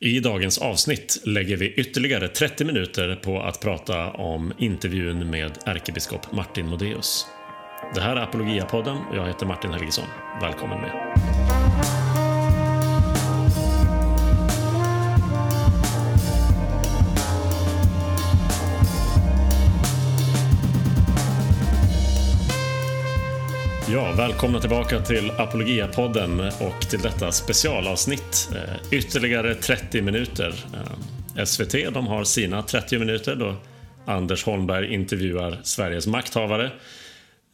I 0.00 0.20
dagens 0.20 0.58
avsnitt 0.58 1.22
lägger 1.24 1.56
vi 1.56 1.72
ytterligare 1.72 2.28
30 2.28 2.64
minuter 2.64 3.16
på 3.16 3.40
att 3.40 3.60
prata 3.60 4.10
om 4.10 4.52
intervjun 4.58 5.30
med 5.30 5.58
ärkebiskop 5.66 6.32
Martin 6.32 6.66
Modéus. 6.66 7.26
Det 7.94 8.00
här 8.00 8.16
är 8.16 8.20
Apologia-podden 8.20 8.96
och 9.10 9.16
jag 9.16 9.26
heter 9.26 9.46
Martin 9.46 9.70
Helgesson. 9.70 10.04
Välkommen 10.40 10.80
med. 10.80 11.33
Ja, 23.88 24.12
välkomna 24.12 24.60
tillbaka 24.60 25.00
till 25.00 25.30
Apologia-podden 25.30 26.40
och 26.40 26.80
till 26.90 26.98
detta 26.98 27.32
specialavsnitt. 27.32 28.48
Eh, 28.54 28.98
ytterligare 28.98 29.54
30 29.54 30.02
minuter. 30.02 30.54
Eh, 31.36 31.44
SVT 31.44 31.72
de 31.94 32.06
har 32.06 32.24
sina 32.24 32.62
30 32.62 32.98
minuter 32.98 33.36
då 33.36 33.56
Anders 34.06 34.44
Holmberg 34.44 34.94
intervjuar 34.94 35.60
Sveriges 35.62 36.06
makthavare. 36.06 36.70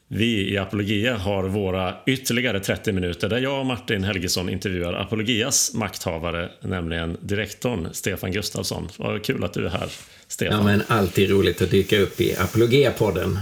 Vi 0.08 0.52
i 0.52 0.58
Apologia 0.58 1.16
har 1.16 1.44
våra 1.44 1.94
ytterligare 2.06 2.60
30 2.60 2.92
minuter 2.92 3.28
där 3.28 3.38
jag 3.38 3.60
och 3.60 3.66
Martin 3.66 4.04
Helgesson 4.04 4.48
intervjuar 4.48 4.92
Apologias 4.92 5.74
makthavare, 5.74 6.50
nämligen 6.60 7.16
direktorn 7.20 7.88
Stefan 7.92 8.32
Gustafsson. 8.32 8.88
Vad 8.96 9.24
kul 9.24 9.44
att 9.44 9.52
du 9.54 9.66
är 9.66 9.70
här, 9.70 9.88
Stefan. 10.28 10.58
Ja, 10.58 10.64
men 10.64 10.82
alltid 10.86 11.30
roligt 11.30 11.62
att 11.62 11.70
dyka 11.70 11.98
upp 11.98 12.20
i 12.20 12.36
Apologia-podden. 12.36 13.38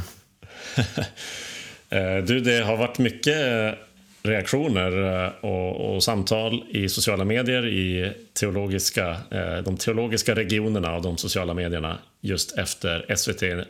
Eh, 1.91 2.25
du, 2.25 2.41
det 2.41 2.65
har 2.65 2.77
varit 2.77 2.99
mycket 2.99 3.37
eh, 3.37 3.79
reaktioner 4.23 5.25
eh, 5.25 5.31
och, 5.41 5.95
och, 5.95 6.03
samtal 6.03 6.65
i 6.71 6.89
sociala 6.89 7.25
medier 7.25 7.67
i 7.67 8.13
teologiska, 8.33 9.17
de 9.65 9.77
teologiska 9.77 10.35
regionerna 10.35 10.93
av 10.93 11.03
de 11.03 11.19
sociala 11.19 11.55
medierna 11.55 11.99
just 12.21 12.59
efter 12.59 13.15
SVT, 13.17 13.67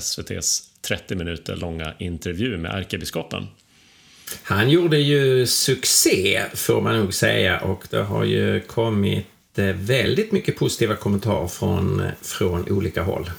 SVTs 0.00 0.70
30 0.80 1.14
minuter 1.14 1.56
långa 1.56 1.94
intervju 1.98 2.56
med 2.56 2.74
ärkebiskopen. 2.74 3.46
Han 4.42 4.70
gjorde 4.70 4.98
ju 4.98 5.46
succé, 5.46 6.42
får 6.54 6.80
man 6.80 6.98
nog 6.98 7.14
säga, 7.14 7.60
och 7.60 7.86
det 7.90 7.98
har 7.98 8.24
ju 8.24 8.60
kommit 8.60 9.26
väldigt 9.74 10.32
mycket 10.32 10.56
positiva 10.56 10.96
kommentarer 10.96 11.48
från, 11.48 12.02
från 12.22 12.70
olika 12.70 13.02
håll. 13.02 13.30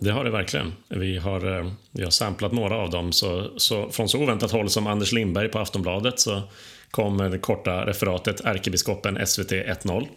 Det 0.00 0.10
har 0.10 0.24
det 0.24 0.30
verkligen. 0.30 0.72
Vi 0.88 1.16
har, 1.16 1.58
eh, 1.58 1.70
vi 1.90 2.04
har 2.04 2.10
samplat 2.10 2.52
några 2.52 2.76
av 2.76 2.90
dem. 2.90 3.12
Så, 3.12 3.50
så, 3.56 3.90
från 3.90 4.08
så 4.08 4.22
oväntat 4.22 4.50
håll 4.50 4.70
som 4.70 4.86
Anders 4.86 5.12
Lindberg 5.12 5.48
på 5.48 5.58
Aftonbladet 5.58 6.20
så 6.20 6.42
kom 6.90 7.18
det 7.18 7.38
korta 7.38 7.86
referatet 7.86 8.40
Ärkebiskopen 8.44 9.26
SVT 9.26 9.52
1.0. 9.52 10.08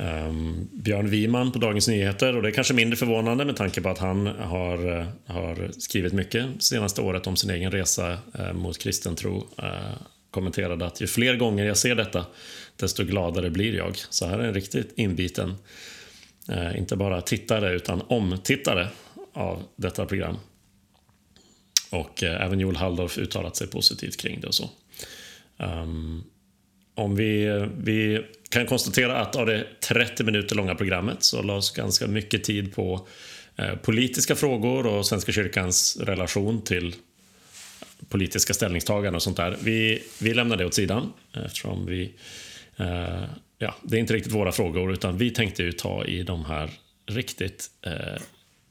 Um, 0.00 0.68
Björn 0.72 1.10
Wiman 1.10 1.52
på 1.52 1.58
Dagens 1.58 1.88
Nyheter 1.88 2.36
och 2.36 2.42
det 2.42 2.48
är 2.48 2.52
kanske 2.52 2.74
mindre 2.74 2.96
förvånande 2.96 3.44
med 3.44 3.56
tanke 3.56 3.80
på 3.80 3.88
att 3.88 3.98
han 3.98 4.26
har, 4.26 4.98
eh, 4.98 5.06
har 5.26 5.70
skrivit 5.78 6.12
mycket 6.12 6.46
senaste 6.58 7.00
året 7.00 7.26
om 7.26 7.36
sin 7.36 7.50
egen 7.50 7.72
resa 7.72 8.18
uh, 8.40 8.52
mot 8.52 8.78
kristen 8.78 9.16
tro. 9.16 9.36
Uh, 9.62 9.92
kommenterade 10.30 10.86
att 10.86 11.00
ju 11.00 11.06
fler 11.06 11.36
gånger 11.36 11.64
jag 11.64 11.76
ser 11.76 11.94
detta 11.94 12.26
desto 12.76 13.04
gladare 13.04 13.50
blir 13.50 13.74
jag. 13.74 13.96
Så 14.10 14.26
här 14.26 14.38
är 14.38 14.44
en 14.44 14.54
riktigt 14.54 14.92
inbiten 14.96 15.54
eh, 16.48 16.78
inte 16.78 16.96
bara 16.96 17.20
tittare 17.20 17.72
utan 17.72 18.02
omtittare 18.08 18.88
av 19.32 19.62
detta 19.76 20.06
program. 20.06 20.36
Och 21.90 22.22
eh, 22.22 22.44
även 22.44 22.60
Joel 22.60 22.76
Halldorf 22.76 23.18
uttalat 23.18 23.56
sig 23.56 23.66
positivt 23.66 24.16
kring 24.16 24.40
det 24.40 24.46
och 24.46 24.54
så. 24.54 24.70
Um, 25.56 26.24
om 26.94 27.16
vi, 27.16 27.66
vi 27.78 28.24
kan 28.50 28.66
konstatera 28.66 29.16
att 29.16 29.36
av 29.36 29.46
det 29.46 29.66
30 29.80 30.24
minuter 30.24 30.56
långa 30.56 30.74
programmet 30.74 31.22
så 31.22 31.42
lades 31.42 31.70
ganska 31.70 32.06
mycket 32.06 32.44
tid 32.44 32.74
på 32.74 33.06
eh, 33.56 33.74
politiska 33.74 34.34
frågor 34.34 34.86
och 34.86 35.06
Svenska 35.06 35.32
kyrkans 35.32 35.96
relation 36.00 36.62
till 36.62 36.94
politiska 38.08 38.54
ställningstaganden 38.54 39.14
och 39.14 39.22
sånt 39.22 39.36
där. 39.36 39.56
Vi, 39.62 40.02
vi 40.20 40.34
lämnar 40.34 40.56
det 40.56 40.66
åt 40.66 40.74
sidan 40.74 41.12
eftersom 41.32 41.86
vi 41.86 42.12
eh, 42.76 43.22
ja, 43.58 43.74
det 43.82 43.96
är 43.96 44.00
inte 44.00 44.14
riktigt 44.14 44.32
våra 44.32 44.52
frågor, 44.52 44.92
utan 44.92 45.18
vi 45.18 45.30
tänkte 45.30 45.62
ju 45.62 45.72
ta 45.72 46.04
i 46.04 46.22
de 46.22 46.44
här 46.44 46.70
riktigt 47.06 47.66
eh, 47.86 48.22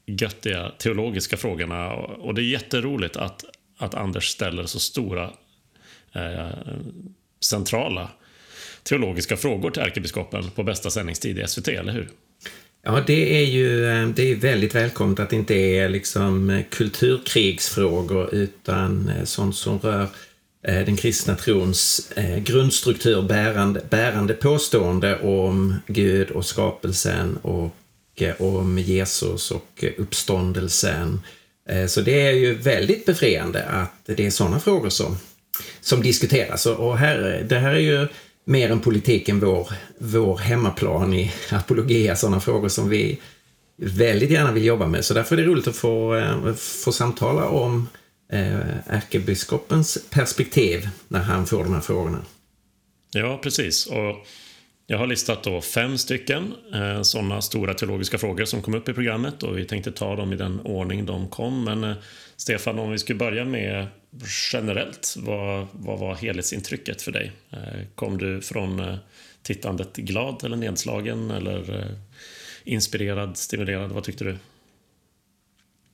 göttiga 0.06 0.72
teologiska 0.78 1.36
frågorna. 1.36 1.92
Och 1.94 2.34
det 2.34 2.42
är 2.42 2.44
jätteroligt 2.44 3.16
att, 3.16 3.44
att 3.78 3.94
Anders 3.94 4.28
ställer 4.28 4.66
så 4.66 4.80
stora 4.80 5.30
eh, 6.12 6.48
centrala 7.40 8.10
teologiska 8.82 9.36
frågor 9.36 9.70
till 9.70 9.82
ärkebiskopen 9.82 10.50
på 10.50 10.62
bästa 10.62 10.90
sändningstid 10.90 11.38
i 11.38 11.46
SVT, 11.46 11.68
eller 11.68 11.92
hur? 11.92 12.08
Ja, 12.82 13.02
det 13.06 13.40
är 13.40 13.44
ju 13.44 13.86
eh, 13.86 14.08
det 14.08 14.30
är 14.30 14.36
väldigt 14.36 14.74
välkommet 14.74 15.20
att 15.20 15.30
det 15.30 15.36
inte 15.36 15.54
är 15.54 15.88
liksom 15.88 16.50
eh, 16.50 16.64
kulturkrigsfrågor 16.70 18.34
utan 18.34 19.08
eh, 19.08 19.24
sånt 19.24 19.56
som 19.56 19.78
rör 19.78 20.02
Eh, 20.02 20.08
Eh, 20.68 20.84
den 20.84 20.96
kristna 20.96 21.34
trons 21.34 22.10
eh, 22.16 22.38
grundstruktur 22.38 23.22
bärande, 23.22 23.80
bärande 23.90 24.34
påstående 24.34 25.18
om 25.18 25.74
Gud 25.86 26.30
och 26.30 26.46
skapelsen 26.46 27.36
och 27.36 27.74
eh, 28.16 28.42
om 28.42 28.78
Jesus 28.78 29.50
och 29.50 29.84
uppståndelsen. 29.96 31.20
Så 31.88 32.00
det 32.00 32.26
är 32.26 32.32
ju 32.32 32.54
väldigt 32.54 33.06
befriande 33.06 33.64
att 33.64 33.92
det 34.06 34.26
är 34.26 34.30
sådana 34.30 34.60
frågor 34.60 34.88
som, 34.88 35.16
som 35.80 36.02
diskuteras. 36.02 36.66
Och 36.66 36.98
här, 36.98 37.46
det 37.48 37.58
här 37.58 37.74
är 37.74 37.78
ju 37.78 38.08
mer 38.44 38.70
än 38.70 38.80
politiken 38.80 39.40
vår, 39.40 39.72
vår 39.98 40.38
hemmaplan 40.38 41.14
i 41.14 41.32
apologia, 41.50 42.16
sådana 42.16 42.40
frågor 42.40 42.68
som 42.68 42.88
vi 42.88 43.18
väldigt 43.76 44.30
gärna 44.30 44.52
vill 44.52 44.64
jobba 44.64 44.86
med. 44.86 45.04
Så 45.04 45.14
därför 45.14 45.36
är 45.36 45.42
det 45.42 45.48
roligt 45.48 45.68
att 45.68 45.76
få, 45.76 46.22
få 46.56 46.92
samtala 46.92 47.48
om 47.48 47.88
Eh, 48.32 48.94
ärkebiskopens 48.94 49.98
perspektiv 50.10 50.88
när 51.08 51.20
han 51.20 51.46
får 51.46 51.64
de 51.64 51.74
här 51.74 51.80
frågorna. 51.80 52.24
Ja, 53.10 53.38
precis. 53.42 53.86
Och 53.86 54.26
jag 54.86 54.98
har 54.98 55.06
listat 55.06 55.44
då 55.44 55.60
fem 55.60 55.98
stycken 55.98 56.54
eh, 56.74 57.02
sådana 57.02 57.42
stora 57.42 57.74
teologiska 57.74 58.18
frågor 58.18 58.44
som 58.44 58.62
kom 58.62 58.74
upp 58.74 58.88
i 58.88 58.92
programmet 58.92 59.42
och 59.42 59.58
vi 59.58 59.64
tänkte 59.64 59.92
ta 59.92 60.16
dem 60.16 60.32
i 60.32 60.36
den 60.36 60.60
ordning 60.60 61.06
de 61.06 61.28
kom. 61.28 61.64
Men 61.64 61.84
eh, 61.84 61.96
Stefan, 62.36 62.78
om 62.78 62.90
vi 62.90 62.98
skulle 62.98 63.18
börja 63.18 63.44
med 63.44 63.86
generellt, 64.52 65.14
vad, 65.18 65.66
vad 65.72 65.98
var 65.98 66.14
helhetsintrycket 66.14 67.02
för 67.02 67.12
dig? 67.12 67.32
Eh, 67.50 67.86
kom 67.94 68.18
du 68.18 68.40
från 68.40 68.80
eh, 68.80 68.96
tittandet 69.42 69.96
glad 69.96 70.44
eller 70.44 70.56
nedslagen 70.56 71.30
eller 71.30 71.80
eh, 71.80 71.92
inspirerad, 72.64 73.36
stimulerad? 73.36 73.92
Vad 73.92 74.04
tyckte 74.04 74.24
du? 74.24 74.36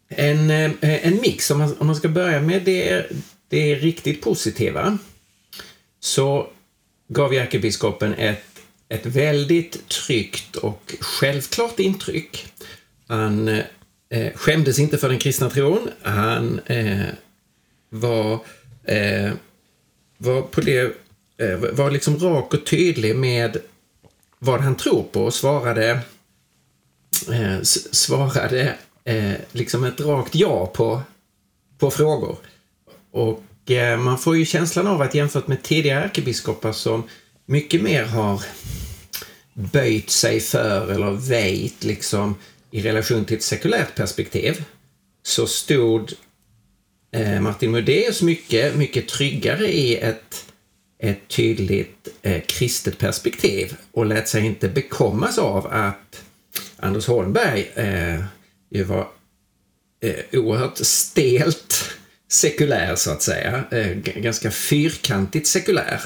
En, 0.09 0.51
eh, 0.51 0.73
en 0.81 1.21
mix, 1.21 1.51
om 1.51 1.59
man, 1.59 1.77
om 1.79 1.87
man 1.87 1.97
ska 1.97 2.09
börja 2.09 2.41
med 2.41 2.63
det, 2.63 3.07
det 3.49 3.75
riktigt 3.75 4.23
positiva, 4.23 4.99
så 6.01 6.51
gav 7.09 7.35
ärkebiskopen 7.35 8.15
ett, 8.15 8.45
ett 8.89 9.07
väldigt 9.07 9.89
tryggt 9.89 10.57
och 10.57 10.95
självklart 11.01 11.81
intryck. 11.81 12.47
Han 13.07 13.49
eh, 13.49 14.33
skämdes 14.35 14.79
inte 14.79 14.99
för 14.99 15.09
den 15.09 15.19
kristna 15.19 15.51
tron. 15.51 15.89
Han 16.03 16.61
eh, 16.67 17.07
var, 17.89 18.33
eh, 18.85 19.33
var 20.19 20.43
på 20.43 20.61
det 20.61 20.97
eh, 21.37 21.57
var 21.57 21.91
liksom 21.91 22.19
rak 22.19 22.55
och 22.55 22.67
tydlig 22.67 23.17
med 23.17 23.57
vad 24.39 24.61
han 24.61 24.77
tror 24.77 25.03
på 25.03 25.25
och 25.25 25.35
svarade, 25.35 25.91
eh, 27.33 27.61
svarade 27.93 28.75
eh, 29.05 29.35
liksom 29.53 29.85
ett 29.85 30.01
rakt 30.01 30.35
ja 30.35 30.67
på, 30.67 31.03
på 31.79 31.91
frågor. 31.91 32.37
Och 33.11 33.71
eh, 33.71 33.99
man 33.99 34.19
får 34.19 34.37
ju 34.37 34.45
känslan 34.45 34.87
av 34.87 35.03
att 35.03 35.15
jämfört 35.15 35.47
med 35.47 35.63
tidigare 35.63 36.05
ärkebiskopar 36.05 36.73
som 36.73 37.03
mycket 37.47 37.83
mer 37.83 38.05
har 38.05 38.43
böjt 39.55 40.11
sig 40.11 40.41
för 40.41 40.91
eller 40.91 41.11
väjt 41.11 41.85
liksom 41.85 42.35
i 42.71 42.83
relation 42.83 43.25
till 43.25 43.37
ett 43.37 43.43
sekulärt 43.43 43.95
perspektiv 43.95 44.65
så 45.23 45.47
stod 45.47 46.13
eh, 47.13 47.41
Martin 47.41 47.71
Modéus 47.71 48.23
mycket, 48.23 48.77
mycket 48.77 49.09
tryggare 49.09 49.73
i 49.73 49.97
ett, 49.97 50.45
ett 50.99 51.29
tydligt 51.29 52.09
eh, 52.23 52.43
kristet 52.47 52.99
perspektiv 52.99 53.77
och 53.93 54.07
lät 54.07 54.29
sig 54.29 54.47
inte 54.47 54.69
bekommas 54.69 55.39
av 55.39 55.67
att 55.67 56.25
Anders 56.77 57.07
Holmberg 57.07 57.71
eh, 57.75 58.25
ju 58.75 58.85
var 58.85 59.09
eh, 60.01 60.41
oerhört 60.41 60.79
stelt 60.79 61.95
sekulär 62.29 62.97
så 62.97 63.11
att 63.11 63.23
säga. 63.23 63.65
Eh, 63.71 63.93
ganska 63.97 64.51
fyrkantigt 64.51 65.47
sekulär. 65.47 66.01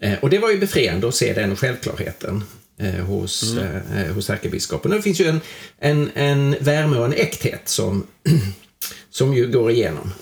Eh, 0.00 0.18
och 0.18 0.30
det 0.30 0.38
var 0.38 0.50
ju 0.50 0.58
befriande 0.58 1.08
att 1.08 1.14
se 1.14 1.32
den 1.32 1.56
självklarheten 1.56 2.44
eh, 2.78 2.94
hos, 2.94 3.52
mm. 3.52 3.82
eh, 3.96 4.14
hos 4.14 4.30
ärkebiskopen. 4.30 4.90
Det 4.90 5.02
finns 5.02 5.20
ju 5.20 5.26
en, 5.26 5.40
en, 5.78 6.10
en 6.14 6.56
värme 6.60 6.96
och 6.96 7.04
en 7.04 7.12
äkthet 7.12 7.68
som, 7.68 8.06
som 9.10 9.34
ju 9.34 9.46
går 9.46 9.70
igenom. 9.70 10.12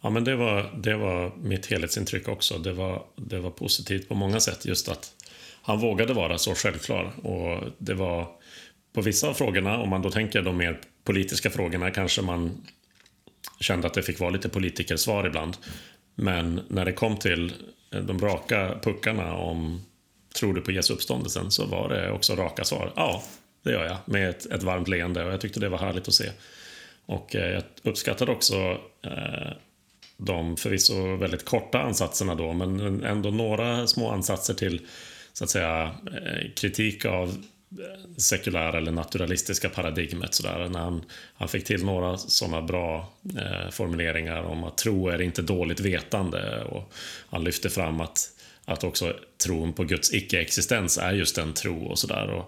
Ja, 0.00 0.10
men 0.10 0.24
det 0.24 0.36
var, 0.36 0.80
det 0.82 0.96
var 0.96 1.36
mitt 1.36 1.66
helhetsintryck 1.66 2.28
också. 2.28 2.58
Det 2.58 2.72
var, 2.72 3.02
det 3.16 3.38
var 3.38 3.50
positivt 3.50 4.08
på 4.08 4.14
många 4.14 4.40
sätt. 4.40 4.66
Just 4.66 4.88
att 4.88 5.12
han 5.62 5.80
vågade 5.80 6.12
vara 6.12 6.38
så 6.38 6.54
självklar. 6.54 7.12
Och 7.26 7.64
det 7.78 7.94
var 7.94 8.28
på 8.92 9.00
vissa 9.00 9.28
av 9.28 9.34
frågorna, 9.34 9.78
om 9.78 9.88
man 9.88 10.02
då 10.02 10.10
tänker 10.10 10.42
de 10.42 10.56
mer 10.56 10.80
politiska 11.04 11.50
frågorna, 11.50 11.90
kanske 11.90 12.22
man 12.22 12.66
kände 13.60 13.86
att 13.86 13.94
det 13.94 14.02
fick 14.02 14.20
vara 14.20 14.30
lite 14.30 14.48
politikersvar 14.48 15.26
ibland. 15.26 15.56
Men 16.14 16.60
när 16.68 16.84
det 16.84 16.92
kom 16.92 17.16
till 17.16 17.52
eh, 17.92 18.00
de 18.00 18.20
raka 18.20 18.78
puckarna 18.82 19.34
om 19.34 19.84
tror 20.38 20.54
du 20.54 20.60
på 20.60 20.72
Jesu 20.72 20.94
uppståndelsen 20.94 21.50
så 21.50 21.66
var 21.66 21.88
det 21.88 22.10
också 22.10 22.34
raka 22.34 22.64
svar. 22.64 22.92
Ja, 22.96 23.22
det 23.62 23.72
gör 23.72 23.84
jag. 23.84 23.96
Med 24.04 24.30
ett, 24.30 24.46
ett 24.46 24.62
varmt 24.62 24.88
leende 24.88 25.24
och 25.24 25.32
jag 25.32 25.40
tyckte 25.40 25.60
det 25.60 25.68
var 25.68 25.78
härligt 25.78 26.08
att 26.08 26.14
se. 26.14 26.30
Och 27.06 27.36
eh, 27.36 27.52
jag 27.52 27.62
uppskattade 27.82 28.32
också 28.32 28.56
eh, 29.02 29.52
de 30.16 30.56
förvisso 30.56 31.16
väldigt 31.16 31.44
korta 31.44 31.82
ansatserna 31.82 32.34
då, 32.34 32.52
men 32.52 33.04
ändå 33.04 33.30
några 33.30 33.86
små 33.86 34.10
ansatser 34.10 34.54
till 34.54 34.86
så 35.32 35.44
att 35.44 35.50
säga 35.50 35.94
eh, 36.06 36.50
kritik 36.56 37.04
av 37.04 37.44
sekulära 38.16 38.78
eller 38.78 38.92
naturalistiska 38.92 39.68
paradigmet. 39.68 40.34
Sådär, 40.34 40.68
när 40.68 40.80
han, 40.80 41.04
han 41.34 41.48
fick 41.48 41.64
till 41.64 41.84
några 41.84 42.18
sådana 42.18 42.62
bra 42.62 43.12
eh, 43.36 43.70
formuleringar 43.70 44.42
om 44.42 44.64
att 44.64 44.78
tro 44.78 45.08
är 45.08 45.22
inte 45.22 45.42
dåligt 45.42 45.80
vetande. 45.80 46.64
Och 46.64 46.92
han 47.28 47.44
lyfte 47.44 47.70
fram 47.70 48.00
att, 48.00 48.30
att 48.64 48.84
också 48.84 49.16
tron 49.44 49.72
på 49.72 49.84
Guds 49.84 50.14
icke-existens 50.14 50.98
är 50.98 51.12
just 51.12 51.38
en 51.38 51.52
tro 51.52 51.86
och 51.86 51.98
sådär. 51.98 52.44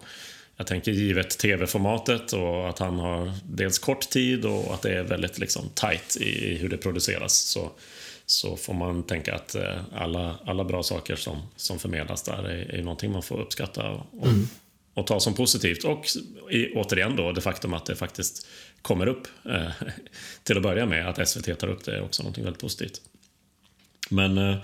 Jag 0.56 0.66
tänker 0.66 0.92
givet 0.92 1.38
tv-formatet 1.38 2.32
och 2.32 2.68
att 2.68 2.78
han 2.78 2.98
har 2.98 3.32
dels 3.44 3.78
kort 3.78 4.10
tid 4.10 4.44
och 4.44 4.74
att 4.74 4.82
det 4.82 4.98
är 4.98 5.02
väldigt 5.02 5.38
liksom 5.38 5.68
tight 5.74 6.16
i 6.16 6.56
hur 6.56 6.68
det 6.68 6.76
produceras. 6.76 7.34
Så, 7.34 7.70
så 8.26 8.56
får 8.56 8.74
man 8.74 9.02
tänka 9.02 9.34
att 9.34 9.54
eh, 9.54 9.80
alla, 9.96 10.38
alla 10.44 10.64
bra 10.64 10.82
saker 10.82 11.16
som, 11.16 11.42
som 11.56 11.78
förmedlas 11.78 12.22
där 12.22 12.48
är, 12.48 12.74
är 12.74 12.82
någonting 12.82 13.12
man 13.12 13.22
får 13.22 13.40
uppskatta 13.40 13.90
och, 13.90 14.26
mm 14.26 14.48
och 14.94 15.06
ta 15.06 15.20
som 15.20 15.34
positivt. 15.34 15.84
Och 15.84 16.06
i, 16.50 16.72
återigen 16.74 17.16
då 17.16 17.32
det 17.32 17.40
faktum 17.40 17.74
att 17.74 17.86
det 17.86 17.96
faktiskt 17.96 18.46
kommer 18.82 19.06
upp 19.06 19.28
eh, 19.44 19.70
till 20.42 20.56
att 20.56 20.62
börja 20.62 20.86
med. 20.86 21.08
Att 21.08 21.28
SVT 21.28 21.58
tar 21.58 21.68
upp 21.68 21.84
det 21.84 21.96
är 21.96 22.02
också 22.02 22.22
något 22.22 22.38
väldigt 22.38 22.60
positivt. 22.60 23.00
Men 24.10 24.38
eh, 24.38 24.56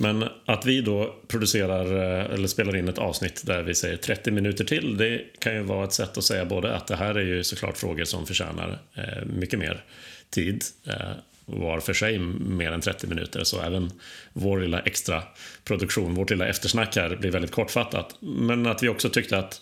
men 0.00 0.24
att 0.44 0.66
vi 0.66 0.80
då 0.80 1.16
producerar 1.28 1.84
eh, 1.84 2.34
eller 2.34 2.48
spelar 2.48 2.76
in 2.76 2.88
ett 2.88 2.98
avsnitt 2.98 3.46
där 3.46 3.62
vi 3.62 3.74
säger 3.74 3.96
30 3.96 4.30
minuter 4.30 4.64
till, 4.64 4.96
det 4.96 5.22
kan 5.38 5.54
ju 5.54 5.62
vara 5.62 5.84
ett 5.84 5.92
sätt 5.92 6.18
att 6.18 6.24
säga 6.24 6.44
både 6.44 6.74
att 6.74 6.86
det 6.86 6.96
här 6.96 7.14
är 7.14 7.24
ju 7.24 7.44
såklart 7.44 7.78
frågor 7.78 8.04
som 8.04 8.26
förtjänar 8.26 8.78
eh, 8.94 9.24
mycket 9.26 9.58
mer 9.58 9.84
tid 10.30 10.64
eh, 10.86 11.12
var 11.48 11.80
för 11.80 11.92
sig 11.92 12.18
mer 12.18 12.72
än 12.72 12.80
30 12.80 13.06
minuter, 13.06 13.44
så 13.44 13.60
även 13.60 13.90
vår 14.32 14.60
lilla 14.60 14.80
extra 14.80 15.22
produktion, 15.64 16.14
vårt 16.14 16.30
lilla 16.30 16.46
eftersnack 16.46 16.96
här 16.96 17.16
blir 17.16 17.30
väldigt 17.30 17.50
kortfattat. 17.50 18.16
Men 18.20 18.66
att 18.66 18.82
vi 18.82 18.88
också 18.88 19.08
tyckte 19.08 19.38
att 19.38 19.60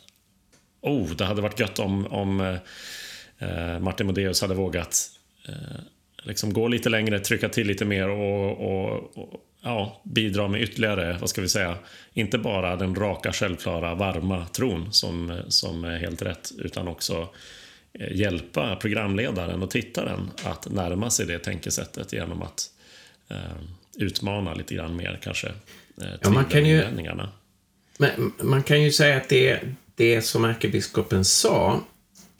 oh, 0.81 1.11
det 1.11 1.25
hade 1.25 1.43
varit 1.43 1.61
gött 1.61 1.79
om, 1.79 2.06
om 2.06 2.41
eh, 2.41 2.56
eh, 3.49 3.79
Martin 3.81 4.06
Modéus 4.06 4.41
hade 4.41 4.55
vågat 4.55 5.11
eh, 5.49 5.81
liksom 6.23 6.53
gå 6.53 6.69
lite 6.69 6.88
längre, 6.88 7.19
trycka 7.19 7.49
till 7.49 7.67
lite 7.67 7.85
mer 7.85 8.09
och, 8.09 8.50
och, 8.50 9.19
och 9.19 9.41
ja, 9.62 10.00
bidra 10.05 10.49
med 10.49 10.62
ytterligare, 10.62 11.17
vad 11.21 11.31
ska 11.31 11.41
vi 11.41 11.49
säga, 11.49 11.79
inte 12.12 12.38
bara 12.38 12.77
den 12.77 12.94
raka, 12.94 13.33
självklara, 13.33 13.94
varma 13.94 14.47
tron 14.47 14.93
som, 14.93 15.43
som 15.49 15.85
är 15.85 15.99
helt 15.99 16.23
rätt, 16.23 16.53
utan 16.59 16.88
också 16.88 17.15
eh, 17.15 17.29
hjälpa 18.10 18.76
programledaren 18.76 19.62
och 19.62 19.70
tittaren 19.70 20.31
att 20.44 20.70
närma 20.70 21.10
sig 21.10 21.26
det 21.26 21.38
tänkesättet 21.38 22.12
genom 22.12 22.43
att 22.43 22.70
eh, 23.28 23.37
utmana 23.98 24.54
lite 24.54 24.75
grann 24.75 24.96
mer 24.96 25.19
kanske 25.22 25.46
eh, 26.02 26.08
ja, 26.20 26.31
man 26.31 26.44
kan 26.44 26.66
ju, 26.66 26.84
men, 27.98 28.32
man 28.43 28.62
kan 28.62 28.82
ju 28.82 28.93
säga 28.93 29.16
att 29.16 29.28
det, 29.28 29.60
det 29.94 30.22
som 30.22 30.44
ärkebiskopen 30.44 31.25
sa 31.25 31.81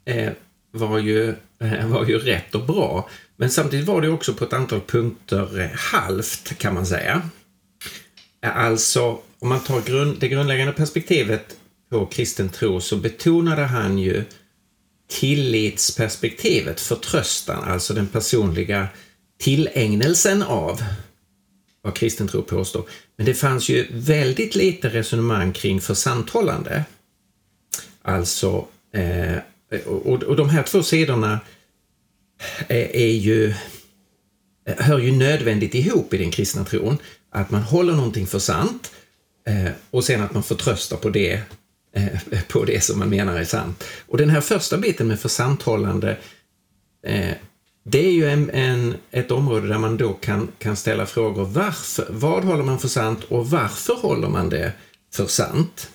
eh, 0.05 0.31
var, 0.71 0.99
ju, 0.99 1.35
eh, 1.59 1.87
var 1.89 2.05
ju 2.05 2.19
rätt 2.19 2.55
och 2.55 2.65
bra. 2.65 3.09
Men 3.35 3.49
samtidigt 3.49 3.87
var 3.87 4.01
det 4.01 4.09
också 4.09 4.33
på 4.33 4.43
ett 4.43 4.53
antal 4.53 4.81
punkter 4.81 5.59
eh, 5.59 5.69
halvt, 5.73 6.57
kan 6.57 6.73
man 6.73 6.85
säga. 6.85 7.29
Alltså, 8.41 9.19
om 9.39 9.49
man 9.49 9.59
tar 9.59 9.81
grund, 9.81 10.17
det 10.19 10.27
grundläggande 10.27 10.73
perspektivet 10.73 11.57
på 11.89 12.05
kristen 12.05 12.49
tro 12.49 12.81
så 12.81 12.97
betonade 12.97 13.61
han 13.61 13.97
ju 13.97 14.23
tillitsperspektivet, 15.07 16.79
förtröstan, 16.79 17.63
alltså 17.63 17.93
den 17.93 18.07
personliga 18.07 18.87
tillägnelsen 19.39 20.43
av 20.43 20.83
vad 21.81 21.95
kristen 21.95 22.27
tro 22.27 22.41
påstår. 22.41 22.89
Men 23.15 23.25
det 23.25 23.33
fanns 23.33 23.69
ju 23.69 23.87
väldigt 23.91 24.55
lite 24.55 24.89
resonemang 24.89 25.53
kring 25.53 25.81
försanthållande. 25.81 26.83
Alltså, 28.01 28.67
eh, 28.93 29.37
och, 29.85 30.23
och 30.23 30.35
de 30.35 30.49
här 30.49 30.63
två 30.63 30.83
sidorna 30.83 31.39
eh, 32.67 32.89
är 33.01 33.13
ju, 33.13 33.53
eh, 34.65 34.75
hör 34.77 34.99
ju 34.99 35.11
nödvändigt 35.11 35.75
ihop 35.75 36.13
i 36.13 36.17
den 36.17 36.31
kristna 36.31 36.65
tron. 36.65 36.97
Att 37.29 37.51
man 37.51 37.61
håller 37.61 37.93
någonting 37.93 38.27
för 38.27 38.39
sant 38.39 38.91
eh, 39.47 39.71
och 39.91 40.03
sen 40.03 40.21
att 40.21 40.33
man 40.33 40.43
förtröstar 40.43 40.97
på 40.97 41.09
det, 41.09 41.41
Eh, 41.97 42.41
på 42.47 42.65
det 42.65 42.83
som 42.83 42.99
man 42.99 43.09
menar 43.09 43.39
är 43.39 43.43
sant. 43.43 43.83
Och 44.07 44.17
den 44.17 44.29
här 44.29 44.41
första 44.41 44.77
biten 44.77 45.07
med 45.07 45.19
försanthållande, 45.19 46.17
eh, 47.07 47.31
det 47.83 48.07
är 48.07 48.11
ju 48.11 48.29
en, 48.29 48.49
en, 48.49 48.95
ett 49.11 49.31
område 49.31 49.67
där 49.67 49.77
man 49.77 49.97
då 49.97 50.13
kan, 50.13 50.47
kan 50.59 50.75
ställa 50.75 51.05
frågor. 51.05 51.45
Varför? 51.45 52.07
Vad 52.09 52.43
håller 52.43 52.63
man 52.63 52.79
för 52.79 52.87
sant 52.87 53.23
och 53.23 53.49
varför 53.49 53.93
håller 53.93 54.27
man 54.29 54.49
det 54.49 54.71
för 55.13 55.25
sant? 55.25 55.89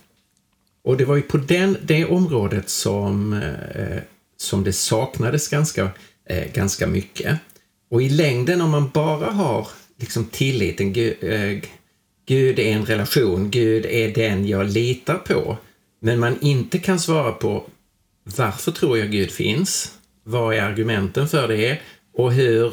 Och 0.85 0.97
det 0.97 1.05
var 1.05 1.17
ju 1.17 1.23
på 1.23 1.37
den, 1.37 1.77
det 1.83 2.05
området 2.05 2.69
som, 2.69 3.33
eh, 3.33 3.99
som 4.37 4.65
det 4.65 4.73
saknades 4.73 5.49
ganska 5.49 5.91
eh, 6.29 6.53
ganska 6.53 6.87
mycket. 6.87 7.39
Och 7.91 8.03
i 8.03 8.09
längden 8.09 8.61
om 8.61 8.71
man 8.71 8.91
bara 8.95 9.31
har 9.31 9.69
liksom 9.97 10.25
tilliten, 10.25 10.93
Gud, 10.93 11.17
eh, 11.21 11.59
Gud 12.27 12.59
är 12.59 12.73
en 12.73 12.87
relation, 12.87 13.51
Gud 13.51 13.87
är 13.87 14.15
den 14.15 14.47
jag 14.47 14.71
litar 14.71 15.17
på, 15.17 15.59
men 16.05 16.21
man 16.21 16.41
inte 16.41 16.79
kan 16.79 17.01
svara 17.01 17.33
på 17.33 17.71
varför 18.25 18.73
tror 18.73 18.99
jag 18.99 19.11
Gud 19.11 19.31
finns? 19.31 19.99
Vad 20.23 20.55
är 20.55 20.63
argumenten 20.63 21.29
för 21.29 21.49
det? 21.49 21.79
Och 22.13 22.33
hur, 22.33 22.73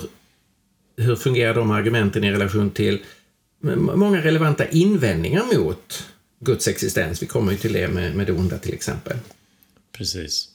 hur 0.97 1.15
fungerar 1.15 1.53
de 1.53 1.71
argumenten 1.71 2.23
i 2.23 2.31
relation 2.31 2.71
till 2.71 2.99
många 3.95 4.21
relevanta 4.21 4.67
invändningar 4.67 5.43
mot 5.57 6.07
Guds 6.39 6.67
existens? 6.67 7.21
Vi 7.21 7.27
kommer 7.27 7.51
ju 7.51 7.57
till 7.57 7.73
det 7.73 7.87
med, 7.87 8.15
med 8.15 8.27
det 8.27 8.33
onda 8.33 8.57
till 8.57 8.73
exempel. 8.73 9.17
Precis. 9.97 10.49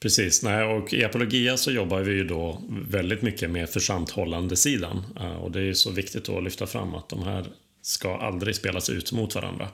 Precis, 0.00 0.42
nej, 0.42 0.64
och 0.64 0.92
i 0.92 1.04
apologia 1.04 1.56
så 1.56 1.70
jobbar 1.70 2.00
vi 2.00 2.12
ju 2.12 2.24
då 2.24 2.62
väldigt 2.88 3.22
mycket 3.22 3.50
med 3.50 3.70
församthållande 3.70 4.56
sidan 4.56 5.02
eh, 5.20 5.36
och 5.36 5.50
det 5.50 5.58
är 5.58 5.64
ju 5.64 5.74
så 5.74 5.90
viktigt 5.90 6.28
att 6.28 6.44
lyfta 6.44 6.66
fram 6.66 6.94
att 6.94 7.08
de 7.08 7.22
här 7.22 7.46
ska 7.82 8.16
aldrig 8.16 8.56
spelas 8.56 8.90
ut 8.90 9.12
mot 9.12 9.34
varandra. 9.34 9.68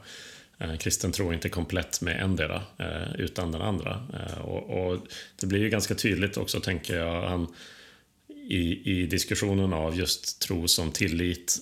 Eh, 0.60 0.76
kristen 0.76 1.12
tro 1.12 1.30
är 1.30 1.34
inte 1.34 1.48
komplett 1.48 2.00
med 2.00 2.22
endera 2.22 2.62
eh, 2.78 3.14
utan 3.18 3.52
den 3.52 3.62
andra. 3.62 4.06
Eh, 4.14 4.40
och, 4.40 4.70
och, 4.70 4.98
det 5.40 5.46
blir 5.46 5.60
ju 5.60 5.70
ganska 5.70 5.94
tydligt 5.94 6.36
också, 6.36 6.60
tänker 6.60 6.96
jag, 6.96 7.28
han, 7.28 7.46
i, 8.48 8.92
i 8.92 9.06
diskussionen 9.06 9.72
av 9.72 9.98
just 9.98 10.40
tro 10.40 10.68
som 10.68 10.92
tillit 10.92 11.56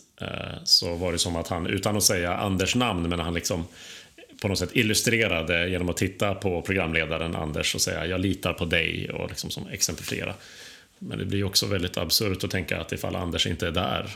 så 0.65 0.95
var 0.95 1.13
det 1.13 1.19
som 1.19 1.37
att 1.37 1.49
han, 1.49 1.67
utan 1.67 1.97
att 1.97 2.05
säga 2.05 2.37
Anders 2.37 2.75
namn, 2.75 3.09
men 3.09 3.21
han 3.21 3.35
liksom 3.35 3.65
på 4.43 4.49
något 4.49 4.59
sätt 4.59 4.71
illustrerade 4.77 5.69
genom 5.69 5.89
att 5.89 5.97
titta 5.97 6.35
på 6.35 6.63
programledaren 6.63 7.37
Anders 7.37 7.75
och 7.75 7.81
säga 7.81 8.07
jag 8.07 8.21
litar 8.21 8.53
på 8.53 8.65
dig 8.65 9.11
och 9.11 9.29
liksom 9.29 9.51
som 9.51 9.69
exemplifiera. 9.69 10.35
Men 10.99 11.19
det 11.19 11.25
blir 11.25 11.45
också 11.45 11.67
väldigt 11.67 11.97
absurt 11.97 12.45
att 12.45 12.51
tänka 12.51 12.81
att 12.81 12.93
ifall 12.93 13.17
Anders 13.17 13.47
inte 13.47 13.67
är 13.67 13.73
där 13.73 14.11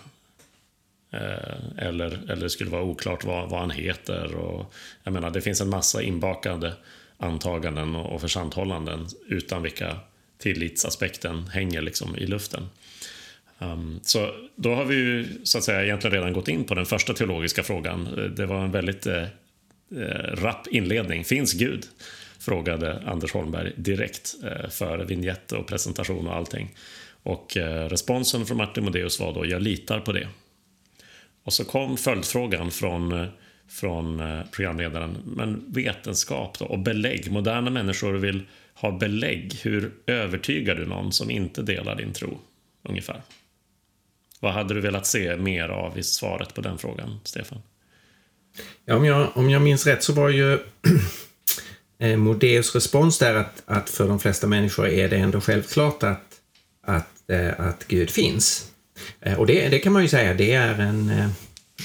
Eh, 1.13 1.87
eller, 1.87 2.31
eller 2.31 2.43
det 2.43 2.51
skulle 2.51 2.71
vara 2.71 2.83
oklart 2.83 3.25
vad, 3.25 3.51
vad 3.51 3.61
han 3.61 3.71
heter. 3.71 4.35
Och, 4.35 4.75
jag 5.03 5.13
menar, 5.13 5.31
det 5.31 5.41
finns 5.41 5.61
en 5.61 5.69
massa 5.69 6.03
inbakade 6.03 6.73
antaganden 7.17 7.97
och, 7.97 8.15
och 8.15 8.21
försanthållanden 8.21 9.07
utan 9.29 9.63
vilka 9.63 9.97
tillitsaspekten 10.39 11.49
hänger 11.49 11.83
liksom 11.83 12.17
i 12.17 12.27
luften. 12.27 12.69
Um, 13.59 14.01
så 14.03 14.35
då 14.57 14.75
har 14.75 14.85
vi 14.85 14.95
ju 14.95 15.27
så 15.45 15.59
att 15.59 15.65
säga 15.65 15.85
egentligen 15.85 16.15
redan 16.15 16.33
gått 16.33 16.49
in 16.49 16.65
på 16.65 16.75
den 16.75 16.87
första 16.87 17.15
teologiska 17.15 17.63
frågan. 17.63 18.07
Eh, 18.07 18.25
det 18.25 18.47
var 18.47 18.65
en 18.65 18.73
väldigt 18.73 19.07
eh, 19.07 19.23
eh, 19.97 20.35
rapp 20.35 20.67
inledning. 20.67 21.25
Finns 21.25 21.53
Gud? 21.53 21.87
Frågade 22.39 23.03
Anders 23.07 23.33
Holmberg 23.33 23.73
direkt 23.77 24.35
eh, 24.45 24.69
före 24.71 25.05
vignett 25.05 25.53
och 25.53 25.67
presentation 25.67 26.27
och 26.27 26.35
allting. 26.35 26.75
Och 27.23 27.57
eh, 27.57 27.89
responsen 27.89 28.47
från 28.47 28.57
Martin 28.57 28.85
Modéus 28.85 29.21
var 29.21 29.35
då 29.35 29.47
“Jag 29.47 29.63
litar 29.63 30.01
på 30.01 30.13
det”. 30.13 30.29
Och 31.45 31.53
så 31.53 31.65
kom 31.65 31.97
följdfrågan 31.97 32.71
från, 32.71 33.13
eh, 33.13 33.29
från 33.69 34.21
eh, 34.21 34.45
programledaren 34.53 35.19
“Men 35.25 35.65
vetenskap 35.69 36.59
då? 36.59 36.65
Och 36.65 36.79
belägg? 36.79 37.31
Moderna 37.31 37.71
människor 37.71 38.13
vill 38.13 38.43
ha 38.75 38.99
belägg. 38.99 39.55
Hur 39.63 39.93
övertygar 40.07 40.75
du 40.75 40.87
någon 40.87 41.13
som 41.13 41.31
inte 41.31 41.63
delar 41.63 41.97
din 41.97 42.13
tro?” 42.13 42.39
Ungefär. 42.89 43.23
Vad 44.41 44.53
hade 44.53 44.75
du 44.75 44.81
velat 44.81 45.07
se 45.07 45.37
mer 45.37 45.69
av 45.69 45.99
i 45.99 46.03
svaret 46.03 46.55
på 46.55 46.61
den 46.61 46.79
frågan, 46.79 47.21
Stefan? 47.25 47.59
Ja, 48.85 48.97
om, 48.97 49.05
jag, 49.05 49.29
om 49.35 49.51
jag 49.51 49.63
minns 49.63 49.87
rätt 49.87 50.03
så 50.03 50.13
var 50.13 50.29
ju 50.29 50.51
Modéus 50.51 50.65
eh, 51.99 52.17
Modeus 52.17 52.75
respons 52.75 53.19
där 53.19 53.35
att, 53.35 53.63
att 53.67 53.91
för 53.91 54.09
de 54.09 54.19
flesta 54.21 54.47
människor 54.47 54.89
är 54.89 55.09
det 55.09 55.17
ändå 55.17 55.41
självklart 55.41 56.03
att, 56.03 56.41
att, 56.83 57.31
att 57.57 57.85
Gud 57.89 58.11
finns. 58.11 58.72
Eh, 59.21 59.39
och 59.39 59.47
det, 59.47 59.69
det 59.69 59.79
kan 59.79 59.93
man 59.93 60.03
ju 60.03 60.09
säga, 60.09 60.35
det 60.35 60.53
är 60.53 60.79
en, 60.81 61.33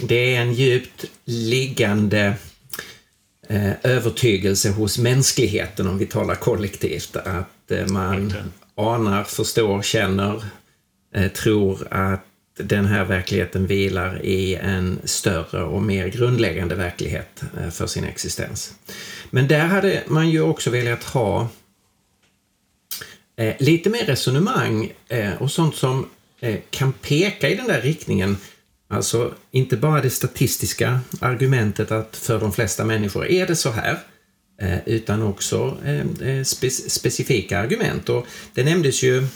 det 0.03 0.36
är 0.36 0.41
en 0.41 0.53
djupt 0.53 1.05
liggande 1.25 2.33
övertygelse 3.83 4.69
hos 4.69 4.97
mänskligheten, 4.97 5.88
om 5.88 5.97
vi 5.97 6.05
talar 6.05 6.36
kollektivt, 6.36 7.15
att 7.15 7.89
man 7.89 8.33
anar, 8.75 9.24
förstår, 9.24 9.81
känner, 9.81 10.43
tror 11.33 11.88
att 11.91 12.25
den 12.57 12.86
här 12.86 13.05
verkligheten 13.05 13.67
vilar 13.67 14.25
i 14.25 14.55
en 14.55 15.00
större 15.03 15.63
och 15.63 15.81
mer 15.81 16.07
grundläggande 16.07 16.75
verklighet 16.75 17.43
eh, 17.59 17.69
för 17.69 17.88
sin 17.88 18.03
existens. 18.03 18.74
Men 19.29 19.47
där 19.47 19.65
hade 19.65 20.03
man 20.07 20.29
ju 20.29 20.41
också 20.41 20.69
velat 20.69 21.03
ha 21.03 21.50
eh, 23.36 23.55
lite 23.59 23.89
mer 23.89 24.05
resonemang 24.05 24.91
eh, 25.07 25.41
och 25.41 25.51
sånt 25.51 25.75
som 25.75 26.09
Eh, 26.39 26.60
kan 26.70 26.94
peka 26.94 27.50
i 27.50 27.56
den 27.56 27.67
där 27.67 27.82
riktningen. 27.82 28.38
Alltså 28.88 29.34
inte 29.51 29.77
bara 29.77 30.01
det 30.01 30.10
statistiska 30.10 31.00
argumentet 31.22 31.91
att 31.91 32.17
för 32.17 32.39
de 32.39 32.51
flesta 32.51 32.86
människor 32.86 33.27
är 33.27 33.48
det 33.48 33.56
så 33.56 33.72
här, 33.72 34.00
eh, 34.62 34.79
utan 34.86 35.22
också 35.22 35.77
eh, 35.86 36.44
specifika 36.88 37.60
argument. 37.60 38.10
Och 38.10 38.27
det 38.53 38.63
nämndes 38.63 39.03
ju 39.03 39.27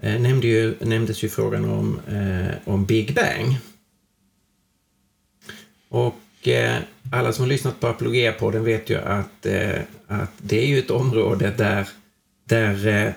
nämnde 0.00 0.46
ju, 0.46 0.74
nämndes 0.80 1.22
ju 1.22 1.28
frågan 1.28 1.64
om, 1.64 2.00
om 2.64 2.84
Big 2.84 3.14
Bang. 3.14 3.56
Och 5.88 6.48
alla 7.12 7.32
som 7.32 7.42
har 7.42 7.48
lyssnat 7.48 7.80
på 7.80 7.86
Apologia-podden 7.86 8.64
vet 8.64 8.90
ju 8.90 8.96
att, 8.98 9.46
att 10.06 10.30
det 10.38 10.58
är 10.58 10.66
ju 10.66 10.78
ett 10.78 10.90
område 10.90 11.52
där, 11.56 11.88
där 12.44 13.14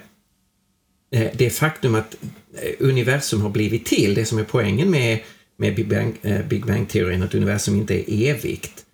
Eh, 1.11 1.27
det 1.33 1.49
faktum 1.49 1.95
att 1.95 2.15
eh, 2.61 2.71
universum 2.79 3.41
har 3.41 3.49
blivit 3.49 3.85
till, 3.85 4.13
det 4.13 4.25
som 4.25 4.37
är 4.37 4.43
poängen 4.43 4.91
med, 4.91 5.19
med 5.57 5.75
Big 5.75 5.87
Bang-teorin, 5.87 6.41
eh, 6.41 6.47
Big 6.47 6.65
Bang 6.65 7.23
att 7.23 7.35
universum 7.35 7.75
inte 7.75 8.11
är 8.11 8.29
evigt, 8.29 8.85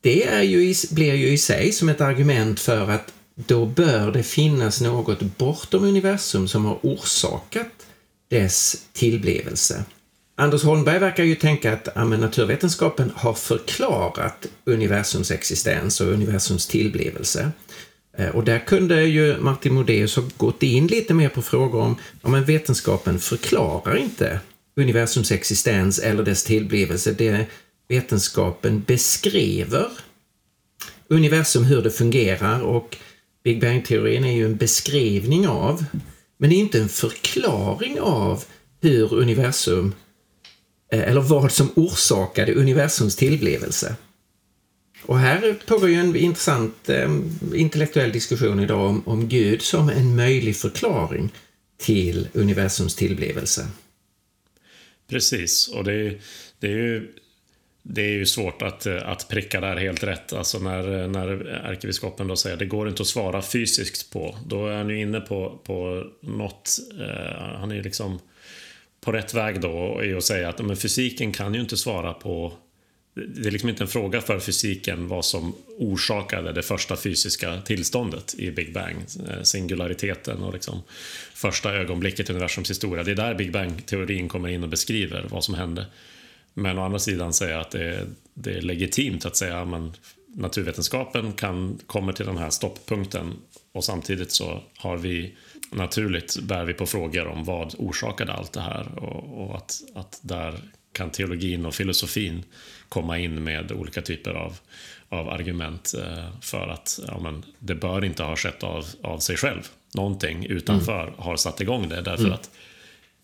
det 0.00 0.26
är 0.26 0.42
ju, 0.42 0.74
blir 0.90 1.14
ju 1.14 1.28
i 1.28 1.38
sig 1.38 1.72
som 1.72 1.88
ett 1.88 2.00
argument 2.00 2.60
för 2.60 2.90
att 2.90 3.12
då 3.34 3.66
bör 3.66 4.12
det 4.12 4.22
finnas 4.22 4.80
något 4.80 5.20
bortom 5.20 5.84
universum 5.84 6.48
som 6.48 6.64
har 6.64 6.78
orsakat 6.82 7.86
dess 8.30 8.76
tillblivelse. 8.92 9.84
Anders 10.38 10.64
Holmberg 10.64 10.98
verkar 10.98 11.24
ju 11.24 11.34
tänka 11.34 11.72
att 11.72 11.88
ja, 11.94 12.04
naturvetenskapen 12.04 13.12
har 13.16 13.34
förklarat 13.34 14.46
universums 14.64 15.30
existens 15.30 16.00
och 16.00 16.06
universums 16.06 16.66
tillblivelse. 16.66 17.50
Eh, 18.16 18.28
och 18.28 18.44
där 18.44 18.58
kunde 18.58 19.04
ju 19.04 19.38
Martin 19.38 19.74
Modéus 19.74 20.16
ha 20.16 20.22
gått 20.36 20.62
in 20.62 20.86
lite 20.86 21.14
mer 21.14 21.28
på 21.28 21.42
frågor 21.42 21.80
om, 21.80 21.96
ja 22.22 22.28
men 22.28 22.44
vetenskapen 22.44 23.18
förklarar 23.18 23.96
inte 23.96 24.40
universums 24.76 25.32
existens 25.32 25.98
eller 25.98 26.22
dess 26.22 26.44
tillblivelse. 26.44 27.12
Det 27.12 27.46
vetenskapen 27.88 28.82
beskriver 28.86 29.88
universum, 31.08 31.64
hur 31.64 31.82
det 31.82 31.90
fungerar 31.90 32.62
och 32.62 32.96
Big 33.44 33.60
Bang-teorin 33.60 34.24
är 34.24 34.32
ju 34.32 34.44
en 34.44 34.56
beskrivning 34.56 35.48
av, 35.48 35.84
men 36.38 36.50
det 36.50 36.56
är 36.56 36.60
inte 36.60 36.80
en 36.80 36.88
förklaring 36.88 38.00
av 38.00 38.44
hur 38.80 39.14
universum, 39.14 39.94
eh, 40.92 41.08
eller 41.08 41.20
vad 41.20 41.52
som 41.52 41.70
orsakade 41.76 42.54
universums 42.54 43.16
tillblivelse. 43.16 43.96
Och 45.06 45.18
här 45.18 45.56
pågår 45.66 45.88
ju 45.88 45.94
en 45.94 46.16
intressant 46.16 46.88
eh, 46.88 47.10
intellektuell 47.54 48.12
diskussion 48.12 48.60
idag 48.60 48.80
om, 48.80 49.08
om 49.08 49.28
Gud 49.28 49.62
som 49.62 49.88
en 49.88 50.16
möjlig 50.16 50.56
förklaring 50.56 51.32
till 51.76 52.28
universums 52.32 52.94
tillblivelse. 52.94 53.66
Precis, 55.08 55.68
och 55.68 55.84
det, 55.84 56.20
det 56.58 56.66
är 56.66 56.76
ju 56.76 57.12
det 57.88 58.02
är 58.02 58.10
ju 58.10 58.26
svårt 58.26 58.62
att, 58.62 58.86
eh, 58.86 59.08
att 59.08 59.28
pricka 59.28 59.60
där 59.60 59.76
helt 59.76 60.04
rätt. 60.04 60.32
Alltså 60.32 60.58
när, 60.58 61.08
när 61.08 61.28
ärkebiskopen 61.46 62.28
då 62.28 62.36
säger 62.36 62.54
att 62.54 62.60
det 62.60 62.66
går 62.66 62.88
inte 62.88 63.02
att 63.02 63.08
svara 63.08 63.42
fysiskt 63.42 64.12
på. 64.12 64.36
Då 64.46 64.66
är 64.66 64.76
han 64.76 64.88
ju 64.88 65.00
inne 65.00 65.20
på, 65.20 65.58
på 65.64 66.04
något, 66.20 66.78
eh, 67.00 67.58
han 67.58 67.70
är 67.70 67.74
ju 67.74 67.82
liksom 67.82 68.18
på 69.00 69.12
rätt 69.12 69.34
väg 69.34 69.60
då 69.60 70.04
i 70.04 70.14
att 70.14 70.24
säga 70.24 70.48
att 70.48 70.58
men 70.58 70.76
fysiken 70.76 71.32
kan 71.32 71.54
ju 71.54 71.60
inte 71.60 71.76
svara 71.76 72.12
på 72.12 72.52
det 73.16 73.48
är 73.48 73.50
liksom 73.50 73.68
inte 73.68 73.84
en 73.84 73.88
fråga 73.88 74.20
för 74.20 74.40
fysiken 74.40 75.08
vad 75.08 75.24
som 75.24 75.54
orsakade 75.78 76.52
det 76.52 76.62
första 76.62 76.96
fysiska 76.96 77.60
tillståndet 77.60 78.34
i 78.34 78.50
Big 78.50 78.72
Bang. 78.72 78.96
Eh, 79.28 79.42
singulariteten 79.42 80.42
och 80.42 80.52
liksom 80.52 80.82
första 81.34 81.74
ögonblicket 81.74 82.30
i 82.30 82.32
universums 82.32 82.70
historia. 82.70 83.02
Det 83.02 83.10
är 83.10 83.16
där 83.16 83.34
Big 83.34 83.52
Bang-teorin 83.52 84.28
kommer 84.28 84.48
in 84.48 84.62
och 84.62 84.68
beskriver 84.68 85.26
vad 85.30 85.44
som 85.44 85.54
hände. 85.54 85.86
Men 86.54 86.78
å 86.78 86.84
andra 86.84 86.98
sidan 86.98 87.32
säga 87.32 87.60
att 87.60 87.70
det 87.70 87.84
är, 87.84 88.06
det 88.34 88.52
är 88.52 88.62
legitimt 88.62 89.26
att 89.26 89.36
säga 89.36 89.60
att 89.60 89.98
naturvetenskapen 90.26 91.32
kan, 91.32 91.78
kommer 91.86 92.12
till 92.12 92.26
den 92.26 92.38
här 92.38 92.50
stopppunkten 92.50 93.32
och 93.72 93.84
samtidigt 93.84 94.32
så 94.32 94.62
har 94.76 94.96
vi 94.96 95.34
naturligt 95.70 96.38
bär 96.42 96.64
vi 96.64 96.74
på 96.74 96.86
frågor 96.86 97.26
om 97.26 97.44
vad 97.44 97.74
orsakade 97.78 98.32
allt 98.32 98.52
det 98.52 98.60
här 98.60 98.98
och, 98.98 99.44
och 99.44 99.56
att, 99.56 99.82
att 99.94 100.20
där 100.22 100.60
kan 100.92 101.10
teologin 101.10 101.66
och 101.66 101.74
filosofin 101.74 102.44
komma 102.88 103.18
in 103.18 103.44
med 103.44 103.72
olika 103.72 104.02
typer 104.02 104.30
av, 104.30 104.58
av 105.08 105.28
argument 105.28 105.94
eh, 106.02 106.40
för 106.40 106.68
att 106.68 107.00
ja, 107.06 107.18
men, 107.18 107.44
det 107.58 107.74
bör 107.74 108.04
inte 108.04 108.22
ha 108.22 108.36
skett 108.36 108.62
av, 108.62 108.86
av 109.02 109.18
sig 109.18 109.36
själv. 109.36 109.68
Någonting 109.94 110.46
utanför 110.46 111.02
mm. 111.02 111.14
har 111.18 111.36
satt 111.36 111.60
igång 111.60 111.88
det 111.88 112.02
därför 112.02 112.24
mm. 112.24 112.34
att 112.34 112.50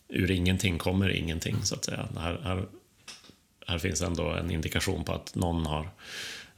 ur 0.09 0.31
ingenting 0.31 0.79
kommer 0.79 1.09
ingenting 1.09 1.57
så 1.63 1.75
att 1.75 1.85
säga. 1.85 2.09
Här, 2.17 2.41
här 2.45 2.65
här 3.67 3.79
finns 3.79 4.03
ändå 4.03 4.29
en 4.29 4.51
indikation 4.51 5.05
på 5.05 5.13
att 5.13 5.35
någon 5.35 5.67
har, 5.67 5.91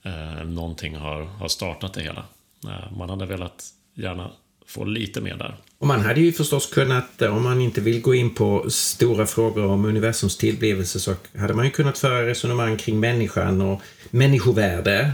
eh, 0.03 0.45
någonting 0.45 0.97
har, 0.97 1.23
har 1.23 1.49
startat 1.49 1.95
det 1.95 2.03
hela. 2.03 2.25
Eh, 2.69 2.93
man 2.97 3.11
hade 3.11 3.27
velat 3.27 3.65
gärna 3.95 4.31
få 4.67 4.85
lite 4.85 5.21
mer 5.21 5.37
där. 5.37 5.57
Och 5.79 5.87
man 5.87 6.01
hade 6.01 6.21
ju 6.21 6.33
förstås 6.33 6.67
kunnat, 6.67 7.23
eh, 7.23 7.37
om 7.37 7.43
man 7.43 7.61
inte 7.61 7.81
vill 7.81 8.01
gå 8.01 8.15
in 8.15 8.35
på 8.35 8.71
stora 8.71 9.27
frågor 9.27 9.65
om 9.65 9.85
universums 9.85 10.37
tillblivelse, 10.37 11.01
så 11.01 11.15
hade 11.39 11.55
man 11.55 11.65
ju 11.65 11.71
kunnat 11.71 11.99
föra 11.99 12.27
resonemang 12.27 12.77
kring 12.77 13.01
människan 13.01 13.61
och 13.61 13.83
människovärde, 14.11 15.13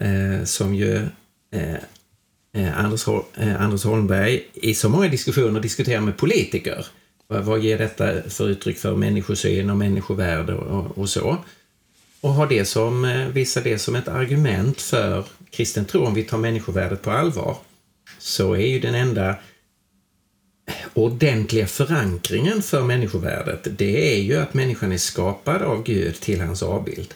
eh, 0.00 0.44
som 0.44 0.74
ju 0.74 0.96
eh, 1.52 1.74
eh 2.54 2.78
Anders, 2.78 3.08
Anders, 3.08 3.24
eh, 3.36 3.62
Anders 3.62 3.84
Holmberg 3.84 4.42
i 4.54 4.74
så 4.74 4.88
många 4.88 5.08
diskussioner 5.08 5.60
diskuterar 5.60 6.00
med 6.00 6.16
politiker. 6.16 6.86
Vad 7.28 7.60
ger 7.60 7.78
detta 7.78 8.30
för 8.30 8.48
uttryck 8.48 8.78
för 8.78 8.96
människosyn 8.96 9.70
och 9.70 9.76
människovärde 9.76 10.54
och, 10.54 10.98
och 10.98 11.08
så? 11.08 11.38
Och 12.20 12.32
ha 12.32 12.46
det 12.46 12.64
som, 12.64 13.04
eh, 13.04 13.28
visa 13.28 13.60
det 13.60 13.78
som 13.78 13.96
ett 13.96 14.08
argument 14.08 14.80
för 14.80 15.24
kristen 15.50 15.84
tro, 15.84 16.04
om 16.04 16.14
vi 16.14 16.22
tar 16.22 16.38
människovärdet 16.38 17.02
på 17.02 17.10
allvar, 17.10 17.56
så 18.26 18.52
är 18.52 18.66
ju 18.66 18.80
den 18.80 18.94
enda 18.94 19.36
ordentliga 20.94 21.66
förankringen 21.66 22.62
för 22.62 22.82
människovärdet, 22.82 23.78
det 23.78 24.14
är 24.14 24.20
ju 24.20 24.36
att 24.36 24.54
människan 24.54 24.92
är 24.92 24.98
skapad 24.98 25.62
av 25.62 25.82
Gud 25.82 26.20
till 26.20 26.40
hans 26.40 26.62
avbild. 26.62 27.14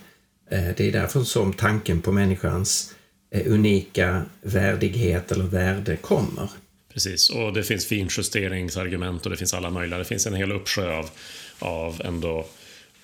Eh, 0.51 0.69
det 0.77 0.89
är 0.89 0.93
därför 0.93 1.23
som 1.23 1.53
tanken 1.53 2.03
på 2.03 2.13
människans 2.13 2.95
eh, 3.31 3.53
unika 3.53 4.23
värdighet 4.43 5.33
eller 5.33 5.45
värde 5.45 5.97
kommer. 5.97 6.49
Precis, 6.93 7.31
och 7.31 7.53
det 7.53 7.63
finns 7.63 7.87
finjusteringsargument 7.87 9.25
och 9.25 9.31
det 9.31 9.37
finns 9.37 9.55
alla 9.55 9.71
möjliga. 9.71 9.99
Det 9.99 10.05
finns 10.05 10.27
en 10.27 10.35
hel 10.35 10.53
uppsjö 10.53 10.97
av, 10.97 11.11
av 11.59 12.03
ändå 12.05 12.47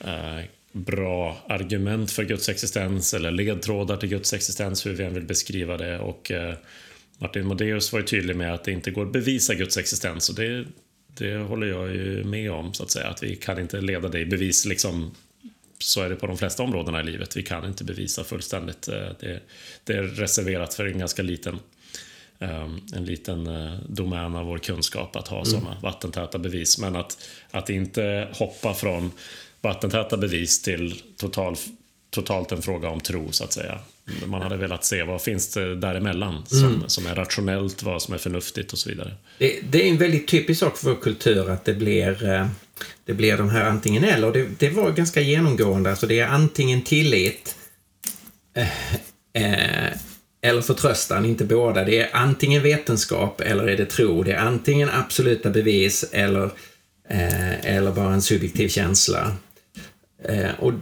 eh, 0.01 0.45
bra 0.73 1.37
argument 1.49 2.13
för 2.13 2.25
Guds 2.25 2.49
existens 2.49 3.15
eller 3.15 3.31
ledtrådar 3.31 3.97
till 3.97 4.09
Guds 4.09 4.33
existens, 4.33 4.87
hur 4.87 4.95
vi 4.95 5.05
än 5.05 5.15
vill 5.15 5.25
beskriva 5.25 5.77
det. 5.77 5.99
Och 5.99 6.31
eh, 6.31 6.55
Martin 7.19 7.47
Modéus 7.47 7.93
var 7.93 8.01
ju 8.01 8.07
tydlig 8.07 8.37
med 8.37 8.55
att 8.55 8.65
det 8.65 8.73
inte 8.73 8.91
går 8.91 9.07
att 9.07 9.13
bevisa 9.13 9.55
Guds 9.55 9.77
existens 9.77 10.29
och 10.29 10.35
det, 10.35 10.65
det 11.19 11.37
håller 11.37 11.67
jag 11.67 11.95
ju 11.95 12.25
med 12.25 12.53
om, 12.53 12.75
så 12.75 12.83
att 12.83 12.91
säga. 12.91 13.07
Att 13.07 13.23
vi 13.23 13.37
kan 13.37 13.59
inte 13.59 13.81
leda 13.81 14.09
det 14.09 14.21
i 14.21 14.27
bevis 14.27 14.67
liksom 14.67 15.15
så 15.79 16.03
är 16.03 16.09
det 16.09 16.17
på 16.17 16.27
de 16.27 16.39
flesta 16.39 16.63
områdena 16.63 17.01
i 17.01 17.05
livet. 17.05 17.37
Vi 17.37 17.43
kan 17.43 17.65
inte 17.65 17.85
bevisa 17.85 18.25
fullständigt. 18.25 18.89
Eh, 18.89 19.09
det, 19.21 19.41
det 19.85 19.93
är 19.93 20.03
reserverat 20.03 20.75
för 20.75 20.87
en 20.87 20.99
ganska 20.99 21.23
liten 21.23 21.59
Ehm, 22.39 22.81
en 22.95 23.05
liten 23.05 23.47
eh, 23.47 23.79
domän 23.89 24.37
av 24.37 24.47
vår 24.47 24.59
kunskap 24.59 25.17
att 25.17 25.29
ha 25.29 25.37
mm. 25.37 25.47
sådana 25.47 25.77
vattentäta 25.83 26.39
bevis. 26.39 26.79
Men 26.79 26.97
att, 26.97 27.29
att 27.51 27.71
inte 27.71 28.29
hoppa 28.33 28.75
från 28.75 29.13
vattentäta 29.61 30.17
bevis 30.17 30.63
till 30.63 31.03
total, 31.17 31.57
totalt 32.21 32.53
en 32.53 32.63
fråga 32.63 32.89
om 32.89 33.01
tro, 33.01 33.33
så 33.33 33.45
att 33.45 33.53
säga. 33.53 33.79
Man 34.27 34.43
hade 34.43 34.57
velat 34.57 34.85
se 34.85 35.03
vad 35.03 35.23
finns 35.23 35.55
det 35.55 35.77
däremellan 35.77 36.47
som, 36.47 36.65
mm. 36.65 36.89
som 36.89 37.07
är 37.07 37.15
rationellt, 37.15 37.83
vad 37.83 38.03
som 38.03 38.15
är 38.15 38.19
förnuftigt 38.19 38.73
och 38.73 38.79
så 38.79 38.89
vidare. 38.89 39.15
Det, 39.39 39.61
det, 39.71 39.83
är 39.83 39.91
en 39.91 39.99
väldigt 39.99 40.29
typisk 40.29 40.61
sak 40.61 40.77
för 40.77 40.89
vår 40.89 41.01
kultur 41.01 41.51
att 41.51 41.65
det 41.65 41.75
blir, 41.75 42.29
eh, 42.29 42.47
det 43.05 43.15
blir 43.15 43.37
de 43.37 43.51
här 43.51 43.65
antingen 43.65 44.05
eller. 44.05 44.33
Det, 44.33 44.47
det 44.59 44.71
var 44.71 44.91
ganska 44.91 45.21
genomgående. 45.21 45.91
Alltså 45.91 46.07
det 46.07 46.21
är 46.21 46.27
antingen 46.27 46.83
tillit 46.83 47.57
eh, 48.55 48.95
eh, 49.33 49.97
eller 50.43 50.63
förtröstan, 50.63 51.25
inte 51.25 51.45
båda. 51.45 51.85
Det 51.85 51.99
är 51.99 52.09
antingen 52.13 52.63
vetenskap 52.63 53.41
eller 53.41 53.69
är 53.69 53.77
det 53.77 53.87
tro. 53.87 54.23
Det 54.23 54.33
är 54.33 54.39
antingen 54.39 54.91
absoluta 54.91 55.51
bevis 55.51 56.05
eller, 56.13 56.45
eh, 57.09 57.77
eller 57.77 57.93
bara 57.93 58.15
en 58.15 58.23
subjektiv 58.23 58.69
känsla. 58.69 59.37
Eh, 60.25 60.51
och 60.59 60.73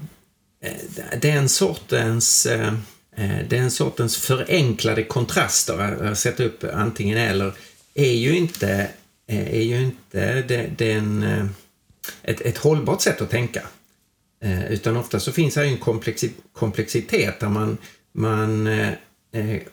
Eh, 0.64 1.18
den 1.20 1.48
sortens 1.48 2.46
eh, 2.46 2.74
eh, 3.16 3.48
den 3.48 3.70
sortens 3.70 4.16
förenklade 4.16 5.04
kontraster, 5.04 5.78
att 5.78 6.18
sätta 6.18 6.44
upp 6.44 6.64
antingen 6.72 7.18
eller, 7.18 7.52
är 7.94 8.12
ju 8.12 8.36
inte, 8.36 8.88
är 9.26 9.62
ju 9.62 9.82
inte 9.82 10.42
den, 10.76 11.22
ett, 12.22 12.40
ett 12.40 12.58
hållbart 12.58 13.00
sätt 13.02 13.20
att 13.20 13.30
tänka. 13.30 13.62
Utan 14.68 14.96
ofta 14.96 15.20
så 15.20 15.32
finns 15.32 15.56
här 15.56 15.64
en 15.64 15.78
komplexitet 16.52 17.40
där 17.40 17.48
man, 17.48 17.78
man 18.12 18.68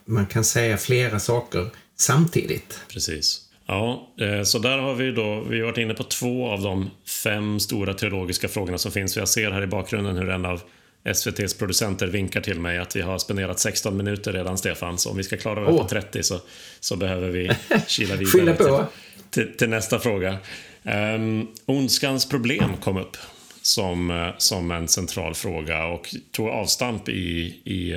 man 0.06 0.26
kan 0.26 0.44
säga 0.44 0.78
flera 0.78 1.20
saker 1.20 1.70
samtidigt. 1.98 2.80
Precis. 2.90 3.42
Ja, 3.66 4.14
så 4.46 4.60
där 4.60 4.78
har 4.78 4.96
vi 4.96 5.12
då, 5.12 5.42
vi 5.50 5.60
har 5.60 5.66
varit 5.66 5.78
inne 5.78 5.94
på 5.94 6.04
två 6.04 6.48
av 6.48 6.62
de 6.62 6.90
fem 7.24 7.60
stora 7.60 7.94
teologiska 7.94 8.48
frågorna 8.48 8.78
som 8.78 8.92
finns. 8.92 9.18
Jag 9.18 9.30
ser 9.30 9.52
här 9.52 9.64
i 9.64 9.68
bakgrunden 9.68 10.18
hur 10.18 10.30
en 10.30 10.46
av 10.46 10.62
SVTs 11.04 11.54
producenter 11.54 12.08
vinkar 12.08 12.42
till 12.42 12.60
mig 12.60 12.78
att 12.78 12.96
vi 12.96 13.02
har 13.02 13.18
spenderat 13.18 13.60
16 13.60 13.98
minuter 13.98 14.34
redan, 14.34 14.58
Stefan. 14.58 14.98
Så 14.98 15.10
om 15.10 15.18
vi 15.18 15.24
ska 15.24 15.38
klara 15.38 15.60
det 15.60 15.72
oh. 15.72 15.82
på 15.82 15.88
30 15.88 16.24
så, 16.24 16.42
så 16.80 16.96
behöver 16.96 17.30
vi 17.30 17.52
kila 17.88 18.16
vidare 18.16 18.56
till, 18.56 18.86
till, 19.30 19.58
till, 19.58 19.70
nästa 19.70 20.00
fråga. 20.00 20.38
Um, 20.84 21.48
ondskans 21.66 22.30
problem 22.30 22.78
kom 22.78 22.98
upp 22.98 23.18
som, 23.62 24.12
eh, 24.12 24.30
som 24.38 24.72
en 24.72 24.88
central 24.88 25.34
fråga 25.34 25.86
och 25.86 26.16
tog 26.32 26.48
avstamp 26.48 27.10
i, 27.10 27.42
i 27.66 27.96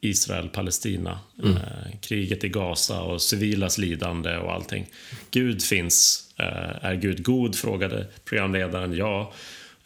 Israel-Palestina. 0.00 1.18
Mm. 1.42 1.56
Eh, 1.56 1.98
kriget 2.00 2.44
i 2.44 2.48
Gaza 2.48 3.02
och 3.02 3.22
civilas 3.22 3.78
lidande 3.78 4.36
och 4.36 4.52
allting. 4.52 4.86
Gud 5.30 5.62
finns. 5.62 6.28
Eh, 6.38 6.84
är 6.84 6.94
Gud 6.94 7.24
god? 7.24 7.56
frågade 7.56 8.06
programledaren. 8.24 8.96
Ja. 8.96 9.32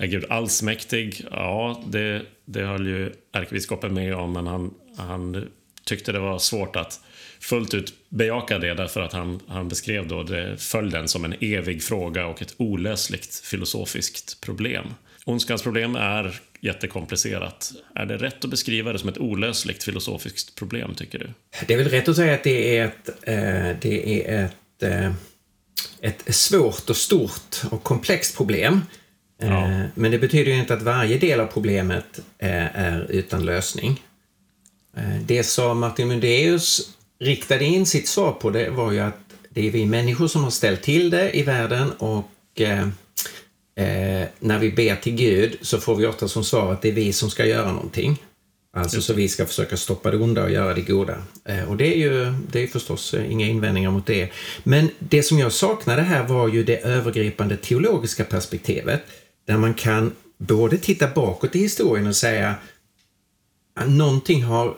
Är 0.00 0.06
Gud 0.06 0.24
allsmäktig? 0.28 1.26
Ja, 1.30 1.82
det, 1.86 2.22
det 2.44 2.62
höll 2.62 2.86
ju 2.86 3.12
ärkebiskopen 3.32 3.94
med 3.94 4.14
om, 4.14 4.32
men 4.32 4.46
han, 4.46 4.74
han 4.96 5.48
tyckte 5.84 6.12
det 6.12 6.18
var 6.18 6.38
svårt 6.38 6.76
att 6.76 7.00
fullt 7.40 7.74
ut 7.74 7.94
bejaka 8.08 8.58
det 8.58 8.74
därför 8.74 9.00
att 9.00 9.12
han, 9.12 9.40
han 9.46 9.68
beskrev 9.68 10.08
då 10.08 10.22
det, 10.22 10.56
följden 10.56 11.08
som 11.08 11.24
en 11.24 11.34
evig 11.40 11.82
fråga 11.82 12.26
och 12.26 12.42
ett 12.42 12.54
olösligt 12.56 13.34
filosofiskt 13.34 14.40
problem. 14.40 14.84
Ondskans 15.24 15.62
problem 15.62 15.96
är 15.96 16.40
jättekomplicerat. 16.60 17.72
Är 17.94 18.06
det 18.06 18.16
rätt 18.16 18.44
att 18.44 18.50
beskriva 18.50 18.92
det 18.92 18.98
som 18.98 19.08
ett 19.08 19.18
olösligt 19.18 19.84
filosofiskt 19.84 20.54
problem, 20.54 20.94
tycker 20.94 21.18
du? 21.18 21.30
Det 21.66 21.74
är 21.74 21.78
väl 21.78 21.88
rätt 21.88 22.08
att 22.08 22.16
säga 22.16 22.34
att 22.34 22.44
det 22.44 22.78
är 22.78 22.84
ett, 22.84 23.08
eh, 23.22 23.76
det 23.80 24.28
är 24.28 24.44
ett, 24.44 24.82
eh, 24.82 25.12
ett 26.00 26.34
svårt 26.34 26.90
och 26.90 26.96
stort 26.96 27.62
och 27.70 27.82
komplext 27.82 28.36
problem. 28.36 28.80
Eh, 29.40 29.48
ja. 29.48 29.88
Men 29.94 30.10
det 30.10 30.18
betyder 30.18 30.52
ju 30.52 30.58
inte 30.58 30.74
att 30.74 30.82
varje 30.82 31.18
del 31.18 31.40
av 31.40 31.46
problemet 31.46 32.20
är 32.38 33.06
utan 33.08 33.44
lösning. 33.44 34.02
Det 35.24 35.44
som 35.44 35.80
Martin 35.80 36.08
Mundeus 36.08 36.90
riktade 37.18 37.64
in 37.64 37.86
sitt 37.86 38.08
svar 38.08 38.32
på 38.32 38.50
det 38.50 38.70
var 38.70 38.92
ju 38.92 39.00
att 39.00 39.20
det 39.50 39.66
är 39.66 39.70
vi 39.70 39.86
människor 39.86 40.28
som 40.28 40.44
har 40.44 40.50
ställt 40.50 40.82
till 40.82 41.10
det 41.10 41.36
i 41.38 41.42
världen 41.42 41.92
och 41.92 42.30
Eh, 43.80 44.28
när 44.38 44.58
vi 44.58 44.70
ber 44.70 44.96
till 44.96 45.14
Gud 45.14 45.58
så 45.60 45.78
får 45.78 45.96
vi 45.96 46.06
ofta 46.06 46.28
som 46.28 46.44
svar 46.44 46.72
att 46.72 46.82
det 46.82 46.88
är 46.88 46.92
vi 46.92 47.12
som 47.12 47.30
ska 47.30 47.46
göra 47.46 47.72
någonting. 47.72 48.22
Alltså 48.76 49.02
så 49.02 49.14
vi 49.14 49.28
ska 49.28 49.46
försöka 49.46 49.76
stoppa 49.76 50.10
det 50.10 50.16
onda 50.16 50.42
och 50.44 50.50
göra 50.50 50.74
det 50.74 50.80
goda. 50.80 51.16
Eh, 51.44 51.68
och 51.70 51.76
det 51.76 51.94
är 51.94 51.98
ju 51.98 52.34
det 52.52 52.62
är 52.62 52.66
förstås 52.66 53.14
eh, 53.14 53.32
inga 53.32 53.46
invändningar 53.46 53.90
mot 53.90 54.06
det. 54.06 54.30
Men 54.62 54.90
det 54.98 55.22
som 55.22 55.38
jag 55.38 55.52
saknade 55.52 56.02
här 56.02 56.24
var 56.24 56.48
ju 56.48 56.64
det 56.64 56.76
övergripande 56.76 57.56
teologiska 57.56 58.24
perspektivet. 58.24 59.02
Där 59.44 59.56
man 59.56 59.74
kan 59.74 60.12
både 60.38 60.78
titta 60.78 61.08
bakåt 61.08 61.56
i 61.56 61.58
historien 61.58 62.06
och 62.06 62.16
säga 62.16 62.54
att 63.74 63.90
någonting 63.90 64.42
har 64.42 64.76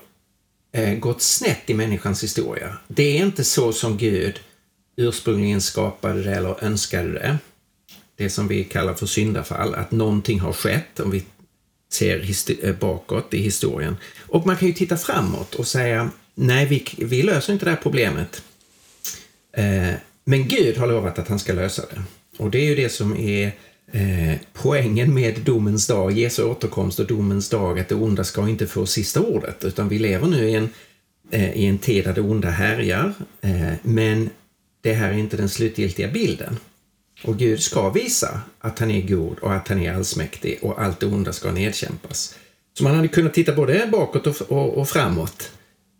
eh, 0.72 0.94
gått 0.94 1.22
snett 1.22 1.70
i 1.70 1.74
människans 1.74 2.22
historia. 2.22 2.76
Det 2.88 3.18
är 3.18 3.26
inte 3.26 3.44
så 3.44 3.72
som 3.72 3.96
Gud 3.96 4.40
ursprungligen 4.96 5.60
skapade 5.60 6.22
det 6.22 6.34
eller 6.34 6.64
önskade 6.64 7.12
det 7.12 7.38
det 8.16 8.30
som 8.30 8.48
vi 8.48 8.64
kallar 8.64 8.94
för 8.94 9.06
syndafall, 9.06 9.74
att 9.74 9.90
någonting 9.90 10.40
har 10.40 10.52
skett 10.52 11.00
om 11.00 11.10
vi 11.10 11.24
ser 11.92 12.30
eh, 12.64 12.74
bakåt 12.74 13.34
i 13.34 13.38
historien. 13.38 13.96
Och 14.20 14.46
man 14.46 14.56
kan 14.56 14.68
ju 14.68 14.74
titta 14.74 14.96
framåt 14.96 15.54
och 15.54 15.66
säga, 15.66 16.10
nej, 16.34 16.66
vi, 16.66 16.84
vi 16.98 17.22
löser 17.22 17.52
inte 17.52 17.64
det 17.64 17.70
här 17.70 17.78
problemet. 17.82 18.42
Eh, 19.52 19.94
men 20.24 20.48
Gud 20.48 20.76
har 20.76 20.86
lovat 20.86 21.18
att 21.18 21.28
han 21.28 21.38
ska 21.38 21.52
lösa 21.52 21.82
det. 21.90 22.02
Och 22.38 22.50
det 22.50 22.58
är 22.58 22.64
ju 22.64 22.74
det 22.74 22.88
som 22.88 23.16
är 23.16 23.52
eh, 23.92 24.38
poängen 24.52 25.14
med 25.14 25.40
domens 25.40 25.86
dag, 25.86 26.12
Jesu 26.12 26.42
återkomst 26.42 26.98
och 26.98 27.06
domens 27.06 27.48
dag, 27.48 27.80
att 27.80 27.88
det 27.88 27.94
onda 27.94 28.24
ska 28.24 28.48
inte 28.48 28.66
få 28.66 28.86
sista 28.86 29.20
ordet, 29.20 29.64
utan 29.64 29.88
vi 29.88 29.98
lever 29.98 30.26
nu 30.26 30.48
i 30.48 30.54
en, 30.54 30.68
eh, 31.30 31.52
i 31.52 31.66
en 31.66 31.78
tid 31.78 32.04
där 32.04 32.12
det 32.12 32.20
onda 32.20 32.50
härjar, 32.50 33.14
eh, 33.40 33.72
men 33.82 34.30
det 34.80 34.92
här 34.92 35.08
är 35.08 35.18
inte 35.18 35.36
den 35.36 35.48
slutgiltiga 35.48 36.08
bilden. 36.08 36.56
Och 37.24 37.38
Gud 37.38 37.62
ska 37.62 37.90
visa 37.90 38.40
att 38.58 38.78
han 38.78 38.90
är 38.90 39.02
god 39.02 39.38
och 39.38 39.54
att 39.54 39.68
han 39.68 39.78
är 39.78 39.94
allsmäktig 39.94 40.58
och 40.62 40.82
allt 40.82 41.00
det 41.00 41.06
onda 41.06 41.32
ska 41.32 41.52
nedkämpas. 41.52 42.34
Så 42.78 42.84
man 42.84 42.94
hade 42.94 43.08
kunnat 43.08 43.34
titta 43.34 43.54
både 43.54 43.88
bakåt 43.92 44.26
och, 44.26 44.42
och, 44.52 44.78
och 44.78 44.88
framåt. 44.88 45.50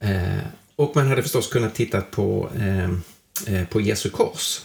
Eh, 0.02 0.46
och 0.76 0.96
man 0.96 1.06
hade 1.06 1.22
förstås 1.22 1.48
kunnat 1.48 1.74
titta 1.74 2.00
på, 2.00 2.50
eh, 2.56 2.90
eh 3.54 3.66
på 3.68 3.80
Jesu 3.80 4.10
kors. 4.10 4.60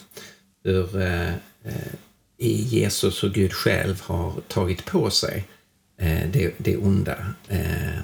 ur 0.63 1.01
eh, 1.01 1.29
eh 1.63 1.93
i 2.37 2.61
Jesus 2.61 3.23
och 3.23 3.33
Gud 3.33 3.53
själv 3.53 4.01
har 4.01 4.33
tagit 4.47 4.85
på 4.85 5.09
sig 5.09 5.45
eh, 5.99 6.29
det, 6.31 6.53
det 6.57 6.77
onda. 6.77 7.17
Eh, 7.47 8.03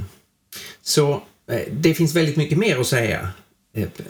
så 0.82 1.24
eh, 1.52 1.62
det 1.72 1.94
finns 1.94 2.16
väldigt 2.16 2.36
mycket 2.36 2.58
mer 2.58 2.80
att 2.80 2.88
säga 2.88 3.30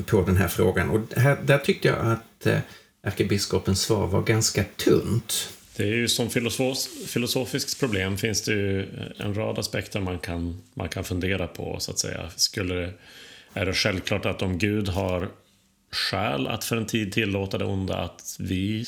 på 0.05 0.21
den 0.21 0.37
här 0.37 0.47
frågan 0.47 0.89
och 0.89 1.01
här, 1.15 1.37
där 1.45 1.57
tyckte 1.57 1.87
jag 1.87 1.97
att 1.97 2.47
ärkebiskopens 3.03 3.81
svar 3.81 4.07
var 4.07 4.21
ganska 4.21 4.63
tunt. 4.63 5.49
Det 5.75 5.83
är 5.83 5.87
ju 5.95 6.07
som 6.07 6.29
filosof, 6.29 6.77
filosofiskt 7.07 7.79
problem 7.79 8.17
finns 8.17 8.41
det 8.41 8.51
ju 8.51 8.87
en 9.17 9.33
rad 9.33 9.59
aspekter 9.59 9.99
man 9.99 10.19
kan, 10.19 10.61
man 10.73 10.89
kan 10.89 11.03
fundera 11.03 11.47
på 11.47 11.75
så 11.79 11.91
att 11.91 11.99
säga. 11.99 12.29
Skulle 12.35 12.93
är 13.53 13.65
det 13.65 13.73
självklart 13.73 14.25
att 14.25 14.41
om 14.41 14.57
Gud 14.57 14.89
har 14.89 15.29
skäl 15.91 16.47
att 16.47 16.63
för 16.63 16.77
en 16.77 16.85
tid 16.85 17.13
tillåta 17.13 17.57
det 17.57 17.65
onda 17.65 17.97
att 17.97 18.35
vi 18.39 18.85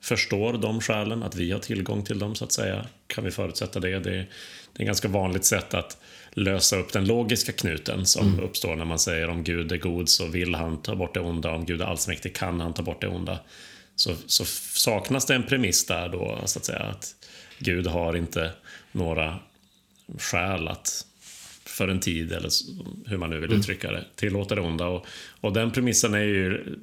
förstår 0.00 0.52
de 0.52 0.80
skälen, 0.80 1.22
att 1.22 1.36
vi 1.36 1.52
har 1.52 1.58
tillgång 1.58 2.04
till 2.04 2.18
dem 2.18 2.34
så 2.34 2.44
att 2.44 2.52
säga. 2.52 2.86
Kan 3.06 3.24
vi 3.24 3.30
förutsätta 3.30 3.80
det? 3.80 3.88
Det 3.88 3.94
är, 3.94 4.00
det 4.00 4.16
är 4.16 4.82
ett 4.82 4.86
ganska 4.86 5.08
vanligt 5.08 5.44
sätt 5.44 5.74
att 5.74 5.96
lösa 6.32 6.76
upp 6.76 6.92
den 6.92 7.06
logiska 7.06 7.52
knuten 7.52 8.06
som 8.06 8.28
mm. 8.28 8.40
uppstår 8.40 8.76
när 8.76 8.84
man 8.84 8.98
säger 8.98 9.28
om 9.28 9.44
Gud 9.44 9.72
är 9.72 9.76
god 9.76 10.08
så 10.08 10.26
vill 10.26 10.54
han 10.54 10.82
ta 10.82 10.94
bort 10.94 11.14
det 11.14 11.20
onda, 11.20 11.50
om 11.50 11.64
Gud 11.64 11.80
är 11.80 11.84
allsmäktig 11.84 12.36
kan 12.36 12.60
han 12.60 12.74
ta 12.74 12.82
bort 12.82 13.00
det 13.00 13.08
onda. 13.08 13.38
Så, 13.96 14.14
så 14.26 14.44
saknas 14.44 15.26
det 15.26 15.34
en 15.34 15.46
premiss 15.46 15.86
där 15.86 16.08
då, 16.08 16.38
så 16.44 16.58
att 16.58 16.64
säga, 16.64 16.78
att 16.78 17.14
Gud 17.58 17.86
har 17.86 18.16
inte 18.16 18.50
några 18.92 19.38
skäl 20.18 20.68
att 20.68 21.06
för 21.64 21.88
en 21.88 22.00
tid, 22.00 22.32
eller 22.32 22.50
hur 23.06 23.16
man 23.16 23.30
nu 23.30 23.36
vill 23.40 23.50
mm. 23.50 23.60
uttrycka 23.60 23.92
det, 23.92 24.04
tillåta 24.16 24.54
det 24.54 24.60
onda. 24.60 24.86
Och, 24.86 25.06
och 25.40 25.52
den 25.52 25.70
premissen 25.70 26.14
är 26.14 26.24
ju 26.24 26.78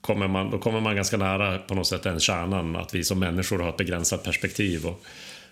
kommer 0.00 0.28
man, 0.28 0.50
då 0.50 0.58
kommer 0.58 0.80
man 0.80 0.96
ganska 0.96 1.16
nära 1.16 1.58
på 1.58 1.74
något 1.74 1.86
sätt 1.86 2.02
den 2.02 2.20
kärnan, 2.20 2.76
att 2.76 2.94
vi 2.94 3.04
som 3.04 3.18
människor 3.18 3.58
har 3.58 3.68
ett 3.68 3.76
begränsat 3.76 4.24
perspektiv. 4.24 4.86
Och, 4.86 5.04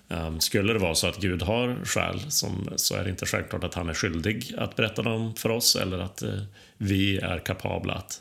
um, 0.08 0.40
skulle 0.40 0.72
det 0.72 0.78
vara 0.78 0.94
så 0.94 1.06
att 1.06 1.16
Gud 1.16 1.42
har 1.42 1.84
skäl 1.84 2.20
som, 2.28 2.68
så 2.76 2.94
är 2.94 3.04
det 3.04 3.10
inte 3.10 3.26
självklart 3.26 3.64
att 3.64 3.74
han 3.74 3.88
är 3.88 3.94
skyldig 3.94 4.54
att 4.58 4.76
berätta 4.76 5.02
dem 5.02 5.34
för 5.34 5.50
oss 5.50 5.76
eller 5.76 5.98
att 5.98 6.22
uh, 6.22 6.42
vi 6.76 7.18
är 7.18 7.38
kapabla 7.38 7.94
att 7.94 8.20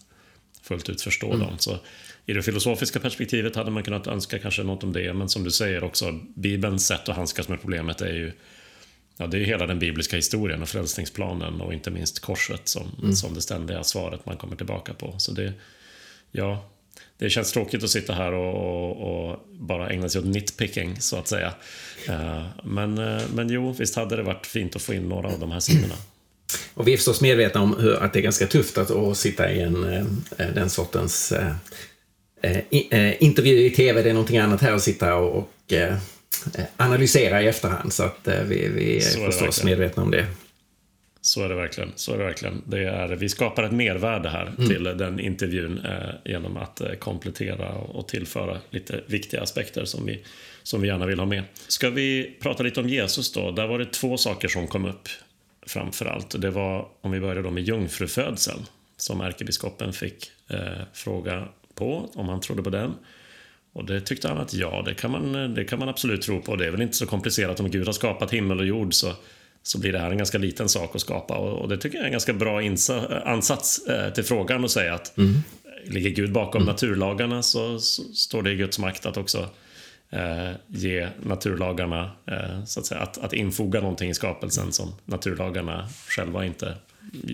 fullt 0.61 0.89
ut 0.89 1.01
förstå 1.01 1.27
mm. 1.27 1.39
dem. 1.39 1.55
Så 1.59 1.77
I 2.25 2.33
det 2.33 2.43
filosofiska 2.43 2.99
perspektivet 2.99 3.55
hade 3.55 3.71
man 3.71 3.83
kunnat 3.83 4.07
önska 4.07 4.39
kanske 4.39 4.63
något 4.63 4.83
om 4.83 4.93
det, 4.93 5.13
men 5.13 5.29
som 5.29 5.43
du 5.43 5.51
säger 5.51 5.83
också, 5.83 6.19
Bibelns 6.35 6.87
sätt 6.87 7.09
att 7.09 7.15
handskas 7.15 7.47
med 7.47 7.61
problemet 7.61 8.01
är 8.01 8.13
ju 8.13 8.31
Ja, 9.17 9.27
det 9.27 9.37
är 9.37 9.43
hela 9.43 9.67
den 9.67 9.79
bibliska 9.79 10.15
historien 10.15 10.61
och 10.61 10.69
frälsningsplanen 10.69 11.61
och 11.61 11.73
inte 11.73 11.91
minst 11.91 12.19
korset 12.19 12.67
som, 12.67 12.91
mm. 13.01 13.15
som 13.15 13.33
det 13.33 13.41
ständiga 13.41 13.83
svaret 13.83 14.25
man 14.25 14.37
kommer 14.37 14.55
tillbaka 14.55 14.93
på. 14.93 15.19
Så 15.19 15.31
det, 15.31 15.53
ja, 16.35 16.69
det 17.17 17.29
känns 17.29 17.51
tråkigt 17.51 17.83
att 17.83 17.89
sitta 17.89 18.13
här 18.13 18.33
och, 18.33 18.55
och, 18.55 19.29
och, 19.29 19.39
bara 19.51 19.89
ägna 19.89 20.09
sig 20.09 20.21
åt 20.21 20.27
nitpicking, 20.27 21.01
så 21.01 21.17
att 21.17 21.27
säga. 21.27 21.53
Uh, 22.09 22.45
men, 22.63 22.97
uh, 22.97 23.21
men 23.33 23.49
jo, 23.49 23.75
visst 23.79 23.95
hade 23.95 24.15
det 24.15 24.23
varit 24.23 24.45
fint 24.45 24.75
att 24.75 24.81
få 24.81 24.93
in 24.93 25.09
några 25.09 25.27
av 25.27 25.39
de 25.39 25.51
här 25.51 25.59
sidorna. 25.59 25.95
Och 26.73 26.87
vi 26.87 26.93
är 26.93 26.97
förstås 26.97 27.21
medvetna 27.21 27.61
om 27.61 27.75
hur, 27.79 28.03
att 28.03 28.13
det 28.13 28.19
är 28.19 28.23
ganska 28.23 28.47
tufft 28.47 28.77
att, 28.77 28.91
att 28.91 29.17
sitta 29.17 29.51
i 29.51 29.61
en, 29.61 29.75
uh, 29.83 30.05
den 30.53 30.69
sortens 30.69 31.33
eh, 32.45 32.57
eh, 32.91 33.23
intervju 33.23 33.65
i 33.65 33.69
tv, 33.69 34.01
det 34.01 34.09
är 34.09 34.13
någonting 34.13 34.37
annat 34.37 34.61
här 34.61 34.71
att 34.71 34.83
sitta 34.83 35.15
och, 35.15 35.37
och 35.37 35.73
eh, 35.73 35.95
analysera 36.77 37.41
i 37.41 37.47
efterhand. 37.47 37.93
Så 37.93 38.03
att 38.03 38.27
eh, 38.27 38.41
vi, 38.41 38.67
vi 38.67 38.91
är, 38.91 38.97
är 38.97 39.01
förstås 39.01 39.41
verkligen. 39.41 39.65
medvetna 39.65 40.03
om 40.03 40.11
det. 40.11 40.25
Så 41.25 41.43
är 41.43 41.49
det 41.49 41.55
verkligen. 41.55 41.91
Så 41.95 42.13
är 42.13 42.17
det 42.17 42.23
verkligen. 42.23 42.61
Det 42.65 42.83
är, 42.83 43.07
vi 43.07 43.29
skapar 43.29 43.63
ett 43.63 43.71
mervärde 43.71 44.29
här 44.29 44.53
mm. 44.57 44.69
till 44.69 44.83
den 44.83 45.19
intervjun 45.19 45.85
eh, 45.85 46.31
genom 46.31 46.57
att 46.57 46.81
eh, 46.81 46.93
komplettera 46.93 47.69
och 47.69 48.07
tillföra 48.07 48.57
lite 48.69 49.01
viktiga 49.07 49.41
aspekter 49.41 49.85
som 49.85 50.05
vi, 50.05 50.23
som 50.63 50.81
vi 50.81 50.87
gärna 50.87 51.05
vill 51.05 51.19
ha 51.19 51.25
med. 51.25 51.43
Ska 51.67 51.89
vi 51.89 52.37
prata 52.41 52.63
lite 52.63 52.79
om 52.79 52.89
Jesus 52.89 53.31
då? 53.31 53.51
Där 53.51 53.67
var 53.67 53.79
det 53.79 53.85
två 53.85 54.17
saker 54.17 54.47
som 54.47 54.67
kom 54.67 54.85
upp 54.85 55.09
framför 55.67 56.05
allt. 56.05 56.41
Det 56.41 56.49
var, 56.49 56.87
om 57.01 57.11
vi 57.11 57.19
börjar 57.19 57.43
då 57.43 57.51
med 57.51 57.63
jungfrufödseln, 57.63 58.65
som 58.97 59.21
ärkebiskopen 59.21 59.93
fick 59.93 60.31
eh, 60.49 60.59
fråga 60.93 61.47
på, 61.75 62.09
om 62.13 62.29
han 62.29 62.41
trodde 62.41 62.63
på 62.63 62.69
den. 62.69 62.93
Och 63.73 63.85
det 63.85 64.01
tyckte 64.01 64.27
han 64.27 64.37
att 64.37 64.53
ja, 64.53 64.83
det 64.85 64.93
kan, 64.93 65.11
man, 65.11 65.53
det 65.53 65.63
kan 65.63 65.79
man 65.79 65.89
absolut 65.89 66.21
tro 66.21 66.41
på. 66.41 66.55
Det 66.55 66.65
är 66.65 66.71
väl 66.71 66.81
inte 66.81 66.97
så 66.97 67.05
komplicerat 67.05 67.59
om 67.59 67.71
Gud 67.71 67.85
har 67.85 67.93
skapat 67.93 68.33
himmel 68.33 68.59
och 68.59 68.65
jord 68.65 68.93
så 68.93 69.13
så 69.67 69.77
blir 69.77 69.91
det 69.91 69.99
här 69.99 70.11
en 70.11 70.17
ganska 70.17 70.37
liten 70.37 70.69
sak 70.69 70.95
att 70.95 71.01
skapa. 71.01 71.37
Och, 71.37 71.69
det 71.69 71.77
tycker 71.77 71.97
jag 71.97 72.01
är 72.01 72.05
en 72.05 72.11
ganska 72.11 72.33
bra 72.33 72.61
ansats 73.25 73.87
eh, 73.87 74.13
till 74.13 74.23
frågan 74.23 74.65
att 74.65 74.71
säga 74.71 74.93
att 74.93 75.17
mm. 75.17 75.33
ligger 75.85 76.09
Gud 76.09 76.31
bakom 76.31 76.61
mm. 76.61 76.71
naturlagarna 76.71 77.43
så, 77.43 77.79
så, 77.79 78.03
står 78.03 78.43
det 78.43 78.51
i 78.51 78.55
Guds 78.55 78.79
makt 78.79 79.05
att 79.05 79.17
också 79.17 79.49
eh, 80.09 80.51
ge 80.67 81.07
naturlagarna, 81.23 82.11
eh, 82.27 82.65
så 82.65 82.79
att 82.79 82.85
säga, 82.85 83.01
att, 83.01 83.17
att 83.17 83.33
infoga 83.33 83.81
någonting 83.81 84.09
i 84.09 84.13
skapelsen 84.13 84.71
som 84.71 84.95
naturlagarna 85.05 85.89
själva 86.07 86.45
inte 86.45 86.75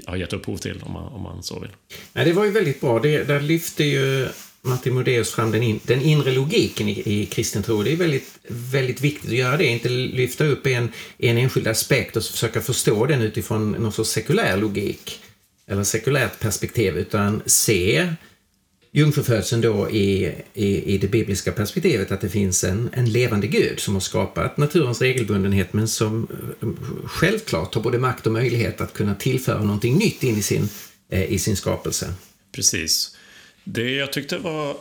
har 0.06 0.16
gett 0.16 0.34
upphov 0.34 0.58
till 0.58 0.82
om 0.84 0.94
man, 0.94 1.14
om 1.14 1.22
man 1.22 1.44
så 1.44 1.60
vill. 1.60 1.72
Nej, 2.14 2.26
det 2.26 2.34
var 2.34 2.46
ju 2.46 2.52
väldigt 2.52 2.82
bra. 2.82 3.00
Det, 3.00 3.24
där 3.24 3.40
lyfter 3.40 3.84
ju 3.84 4.28
Martin 4.64 4.94
Modéus 4.94 5.32
fram 5.32 5.52
den, 5.52 5.64
in, 5.64 5.80
den 5.84 6.02
inre 6.02 6.32
logiken 6.32 6.90
i, 6.90 7.02
i 7.06 7.26
kristen 7.26 7.64
tro. 7.64 7.84
Det 7.84 7.92
är 7.92 7.96
väldigt, 7.96 8.40
väldigt 8.48 9.02
viktigt 9.02 9.30
att 9.30 9.38
göra 9.38 9.58
det, 9.58 9.66
inte 9.66 9.90
lyfta 9.90 10.46
upp 10.46 10.68
en, 10.68 10.90
en 11.18 11.38
enskild 11.38 11.68
aspekt 11.68 12.18
och 12.18 12.24
försöka 12.24 12.62
förstå 12.62 13.06
den 13.06 13.22
utifrån 13.22 13.72
någon 13.72 13.92
sorts 13.92 14.10
sekulär 14.10 14.58
logik 14.58 15.20
eller 15.68 15.84
sekulärt 15.84 16.40
perspektiv, 16.40 16.98
utan 16.98 17.42
se 17.46 18.08
jungfrufödseln 18.92 19.62
då 19.62 19.90
i, 19.90 20.36
i, 20.54 20.94
i 20.94 20.98
det 20.98 21.08
bibliska 21.08 21.52
perspektivet 21.52 22.12
att 22.12 22.22
det 22.22 22.30
finns 22.30 22.64
en, 22.64 22.90
en 22.94 23.12
levande 23.12 23.48
Gud 23.48 23.80
som 23.80 23.94
har 23.94 24.02
skapat 24.02 24.58
naturens 24.58 25.02
regelbundenhet 25.02 25.74
men 25.74 25.88
som 25.88 26.28
eh, 26.62 26.70
självklart 27.06 27.76
har 27.76 27.82
både 27.82 28.00
makt 28.00 28.28
och 28.28 28.34
möjlighet 28.34 28.82
att 28.82 28.94
kunna 28.94 29.16
tillföra 29.16 29.64
någonting 29.64 29.98
nytt 29.98 30.24
in 30.24 30.38
i 30.38 30.42
sin, 30.42 30.70
eh, 31.10 31.32
i 31.32 31.40
sin 31.40 31.56
skapelse. 31.56 32.14
Precis. 32.52 33.16
Det 33.64 33.92
jag 33.92 34.14
tyckte 34.14 34.38
var 34.38 34.76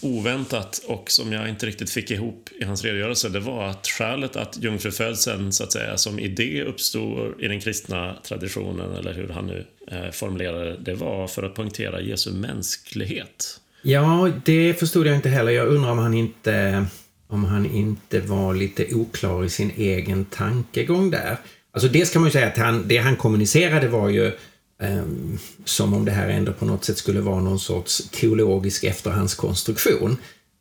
oväntat 0.00 0.78
och 0.86 1.10
som 1.10 1.32
jag 1.32 1.48
inte 1.48 1.66
riktigt 1.66 1.90
fick 1.90 2.10
ihop 2.10 2.48
i 2.60 2.64
hans 2.64 2.84
redogörelse 2.84 3.28
det 3.28 3.40
var 3.40 3.68
att 3.68 3.86
skälet 3.86 4.36
att 4.36 4.58
jungfrufödseln 4.62 5.52
så 5.52 5.64
att 5.64 5.72
säga 5.72 5.96
som 5.96 6.18
idé 6.18 6.62
uppstod 6.62 7.40
i 7.40 7.48
den 7.48 7.60
kristna 7.60 8.16
traditionen 8.22 8.96
eller 8.96 9.14
hur 9.14 9.28
han 9.28 9.46
nu 9.46 9.66
eh, 9.90 10.10
formulerade 10.10 10.76
det 10.76 10.94
var 10.94 11.26
för 11.26 11.42
att 11.42 11.54
poängtera 11.54 12.00
Jesu 12.00 12.32
mänsklighet. 12.32 13.60
Ja, 13.82 14.30
det 14.44 14.74
förstod 14.74 15.06
jag 15.06 15.16
inte 15.16 15.28
heller. 15.28 15.52
Jag 15.52 15.68
undrar 15.68 15.90
om 15.90 15.98
han 15.98 16.14
inte 16.14 16.86
om 17.28 17.44
han 17.44 17.66
inte 17.66 18.20
var 18.20 18.54
lite 18.54 18.94
oklar 18.94 19.44
i 19.44 19.50
sin 19.50 19.72
egen 19.76 20.24
tankegång 20.24 21.10
där. 21.10 21.36
Alltså 21.72 21.88
dels 21.88 22.10
kan 22.10 22.22
man 22.22 22.28
ju 22.28 22.32
säga 22.32 22.46
att 22.46 22.56
han, 22.56 22.88
det 22.88 22.98
han 22.98 23.16
kommunicerade 23.16 23.88
var 23.88 24.08
ju 24.08 24.32
Ehm, 24.78 25.38
som 25.64 25.94
om 25.94 26.04
det 26.04 26.10
här 26.10 26.28
ändå 26.28 26.52
på 26.52 26.64
något 26.64 26.84
sätt 26.84 26.98
skulle 26.98 27.20
vara 27.20 27.40
någon 27.40 27.60
sorts 27.60 28.10
teologisk 28.10 28.84
efterhandskonstruktion 28.84 30.16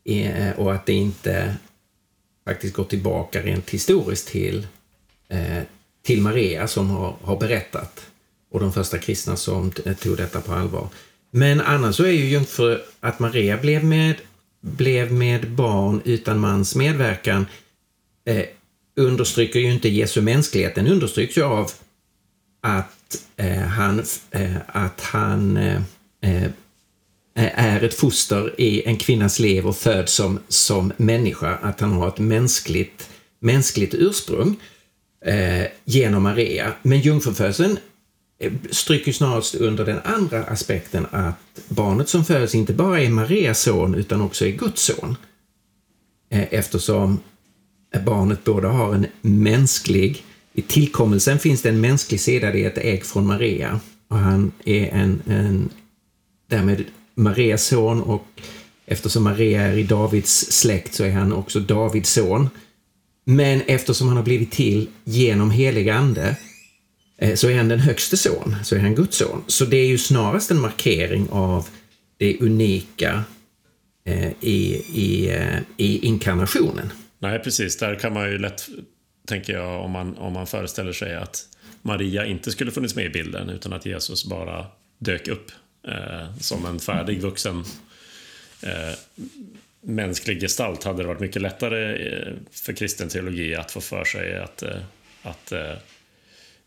eh, 0.05 0.51
och 0.59 0.73
att 0.73 0.85
det 0.85 0.93
inte 0.93 1.55
faktiskt 2.45 2.73
går 2.73 2.83
tillbaka 2.83 3.41
rent 3.41 3.69
historiskt 3.69 4.27
till, 4.27 4.67
eh, 5.29 5.63
till 6.03 6.21
Maria 6.21 6.67
som 6.67 6.89
har, 6.89 7.15
har 7.21 7.39
berättat 7.39 8.05
och 8.51 8.59
de 8.59 8.73
första 8.73 8.97
kristna 8.97 9.35
som 9.35 9.71
tog 9.99 10.17
detta 10.17 10.41
på 10.41 10.53
allvar. 10.53 10.89
Men 11.31 11.61
annars 11.61 11.95
så 11.95 12.03
är 12.03 12.11
ju 12.11 12.25
jungfru 12.25 12.79
att 12.99 13.19
Maria 13.19 13.57
blev 13.57 13.83
med, 13.83 14.15
blev 14.61 15.11
med 15.11 15.51
barn 15.51 16.01
utan 16.05 16.39
mans 16.39 16.75
medverkan 16.75 17.45
eh, 18.25 18.45
understryker 18.95 19.59
ju 19.59 19.73
inte 19.73 19.89
Jesu 19.89 20.21
mänsklighet, 20.21 20.75
den 20.75 20.87
understryks 20.87 21.37
ju 21.37 21.43
av 21.43 21.71
att 22.65 23.25
eh, 23.37 23.57
han, 23.57 24.03
eh, 24.31 24.55
att 24.67 25.01
han 25.01 25.57
eh, 25.57 25.81
eh, 26.21 26.49
är 27.35 27.83
ett 27.83 27.93
foster 27.93 28.61
i 28.61 28.83
en 28.85 28.97
kvinnas 28.97 29.39
liv 29.39 29.67
och 29.67 29.75
föds 29.75 30.13
som, 30.13 30.39
som 30.47 30.93
människa, 30.97 31.55
att 31.55 31.79
han 31.79 31.91
har 31.91 32.07
ett 32.07 32.19
mänskligt, 32.19 33.09
mänskligt 33.39 33.93
ursprung 33.93 34.55
eh, 35.25 35.65
genom 35.83 36.23
Maria. 36.23 36.73
Men 36.81 36.99
jungfrufödseln 36.99 37.77
eh, 38.39 38.53
stryker 38.71 39.11
snarast 39.11 39.55
under 39.55 39.85
den 39.85 39.99
andra 40.03 40.43
aspekten 40.43 41.05
att 41.11 41.61
barnet 41.67 42.09
som 42.09 42.25
föds 42.25 42.55
inte 42.55 42.73
bara 42.73 43.01
är 43.01 43.09
Marias 43.09 43.61
son 43.61 43.95
utan 43.95 44.21
också 44.21 44.45
är 44.45 44.51
Guds 44.51 44.81
son. 44.81 45.15
Eh, 46.29 46.53
eftersom 46.53 47.19
barnet 48.05 48.43
både 48.43 48.67
har 48.67 48.93
en 48.93 49.05
mänsklig 49.21 50.23
i 50.55 50.61
tillkommelsen 50.61 51.39
finns 51.39 51.61
det 51.61 51.69
en 51.69 51.81
mänsklig 51.81 52.19
sida, 52.19 52.51
det 52.51 52.63
är 52.63 52.67
ett 52.67 52.77
ägg 52.77 53.05
från 53.05 53.27
Maria. 53.27 53.79
Och 54.07 54.17
han 54.17 54.51
är 54.65 54.87
en, 54.87 55.21
en 55.27 55.69
därmed 56.49 56.83
Marias 57.15 57.65
son 57.65 58.01
och 58.01 58.27
eftersom 58.85 59.23
Maria 59.23 59.61
är 59.61 59.77
i 59.77 59.83
Davids 59.83 60.51
släkt 60.51 60.93
så 60.93 61.03
är 61.03 61.11
han 61.11 61.33
också 61.33 61.59
Davids 61.59 62.13
son. 62.13 62.49
Men 63.25 63.61
eftersom 63.61 64.07
han 64.07 64.17
har 64.17 64.23
blivit 64.23 64.51
till 64.51 64.87
genom 65.03 65.51
helig 65.51 65.89
ande 65.89 66.35
eh, 67.17 67.35
så 67.35 67.49
är 67.49 67.57
han 67.57 67.69
den 67.69 67.79
högste 67.79 68.17
son, 68.17 68.55
så 68.63 68.75
är 68.75 68.79
han 68.79 68.95
Guds 68.95 69.17
son. 69.17 69.43
Så 69.47 69.65
det 69.65 69.77
är 69.77 69.87
ju 69.87 69.97
snarast 69.97 70.51
en 70.51 70.61
markering 70.61 71.29
av 71.29 71.67
det 72.17 72.37
unika 72.39 73.23
eh, 74.05 74.31
i, 74.41 74.83
i, 74.93 75.29
eh, 75.29 75.59
i 75.77 76.05
inkarnationen. 76.05 76.91
Nej, 77.19 77.39
precis. 77.39 77.77
Där 77.77 77.99
kan 77.99 78.13
man 78.13 78.31
ju 78.31 78.37
lätt 78.37 78.69
tänker 79.25 79.53
jag, 79.53 79.81
om 79.81 79.91
man, 79.91 80.17
om 80.17 80.33
man 80.33 80.47
föreställer 80.47 80.93
sig 80.93 81.15
att 81.15 81.47
Maria 81.81 82.25
inte 82.25 82.51
skulle 82.51 82.71
funnits 82.71 82.95
med 82.95 83.05
i 83.05 83.09
bilden 83.09 83.49
utan 83.49 83.73
att 83.73 83.85
Jesus 83.85 84.25
bara 84.25 84.65
dök 84.97 85.27
upp 85.27 85.51
eh, 85.87 86.37
som 86.39 86.65
en 86.65 86.79
färdig 86.79 87.21
vuxen 87.21 87.63
eh, 88.61 88.97
mänsklig 89.81 90.41
gestalt 90.41 90.83
hade 90.83 91.03
det 91.03 91.07
varit 91.07 91.19
mycket 91.19 91.41
lättare 91.41 92.07
eh, 92.07 92.33
för 92.51 92.73
kristen 92.73 93.09
teologi 93.09 93.55
att 93.55 93.71
få 93.71 93.81
för 93.81 94.03
sig 94.03 94.37
att, 94.37 94.63
eh, 94.63 94.77
att 95.21 95.51
eh, 95.51 95.73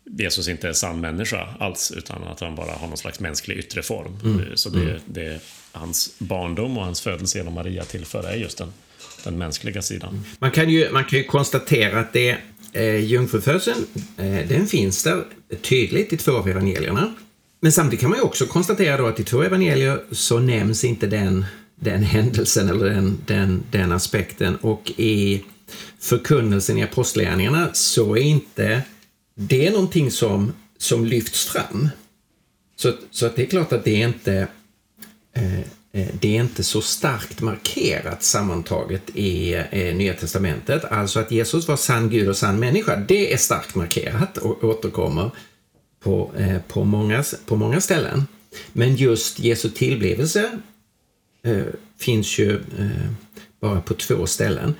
Jesus 0.05 0.47
inte 0.47 0.69
är 0.69 0.73
sann 0.73 1.01
människa 1.01 1.47
alls 1.59 1.91
utan 1.97 2.23
att 2.23 2.39
han 2.39 2.55
bara 2.55 2.71
har 2.71 2.87
någon 2.87 2.97
slags 2.97 3.19
mänsklig 3.19 3.57
yttre 3.57 3.81
form. 3.81 4.19
Mm. 4.23 4.57
Så 4.57 4.69
det, 4.69 4.81
mm. 4.81 5.01
det, 5.05 5.41
hans 5.71 6.15
barndom 6.19 6.77
och 6.77 6.85
hans 6.85 7.01
födelse 7.01 7.37
genom 7.37 7.53
Maria 7.53 7.83
tillför 7.83 8.23
är 8.23 8.35
just 8.35 8.57
den 8.57 8.73
den 9.23 9.37
mänskliga 9.37 9.81
sidan. 9.81 10.25
Man 10.39 10.51
kan 10.51 10.69
ju, 10.69 10.91
man 10.91 11.05
kan 11.05 11.19
ju 11.19 11.25
konstatera 11.25 11.99
att 11.99 12.13
det 12.13 12.37
eh, 12.73 13.05
jungfrufödseln, 13.05 13.85
eh, 14.17 14.47
den 14.47 14.67
finns 14.67 15.03
där 15.03 15.25
tydligt 15.61 16.13
i 16.13 16.17
två 16.17 16.31
av 16.31 16.49
evangelierna. 16.49 17.13
Men 17.61 17.71
samtidigt 17.71 17.99
kan 17.99 18.09
man 18.09 18.19
ju 18.19 18.25
också 18.25 18.45
konstatera 18.45 18.97
då 18.97 19.07
att 19.07 19.19
i 19.19 19.23
två 19.23 19.43
evangelier 19.43 20.03
så 20.11 20.39
nämns 20.39 20.83
inte 20.83 21.07
den, 21.07 21.45
den 21.75 22.03
händelsen 22.03 22.69
eller 22.69 22.85
den, 22.89 23.17
den, 23.25 23.63
den 23.71 23.91
aspekten 23.91 24.55
och 24.55 24.91
i 24.97 25.43
förkunnelsen 25.99 26.77
i 26.77 26.83
apostlagärningarna 26.83 27.69
så 27.73 28.17
är 28.17 28.21
inte 28.21 28.81
det 29.35 29.71
någonting 29.71 30.11
som, 30.11 30.53
som 30.77 31.05
lyfts 31.05 31.45
fram. 31.45 31.89
Så, 32.75 32.93
så 33.11 33.25
att 33.25 33.35
det 33.35 33.41
är 33.41 33.47
klart 33.47 33.73
att 33.73 33.83
det 33.83 34.01
är 34.01 34.07
inte 34.07 34.47
eh, 35.33 35.59
Eh, 35.59 35.65
Eh, 35.91 36.07
det 36.19 36.37
är 36.37 36.41
inte 36.41 36.63
så 36.63 36.81
starkt 36.81 37.41
markerat 37.41 38.23
sammantaget 38.23 39.09
i 39.13 39.53
eh, 39.53 39.95
Nya 39.95 40.13
Testamentet. 40.13 40.85
Alltså 40.85 41.19
att 41.19 41.31
Jesus 41.31 41.67
var 41.67 41.77
sann 41.77 42.09
Gud 42.09 42.29
och 42.29 42.37
sann 42.37 42.59
människa, 42.59 42.95
det 42.95 43.33
är 43.33 43.37
starkt 43.37 43.75
markerat 43.75 44.37
och 44.37 44.63
återkommer 44.63 45.31
på, 45.99 46.31
eh, 46.37 46.57
på, 46.67 46.83
många, 46.83 47.23
på 47.45 47.55
många 47.55 47.81
ställen. 47.81 48.27
Men 48.73 48.95
just 48.95 49.39
Jesu 49.39 49.69
tillblivelse 49.69 50.59
eh, 51.45 51.63
finns 51.99 52.39
ju 52.39 52.55
eh, 52.55 53.11
bara 53.61 53.81
på 53.81 53.93
två 53.93 54.25
ställen. 54.25 54.75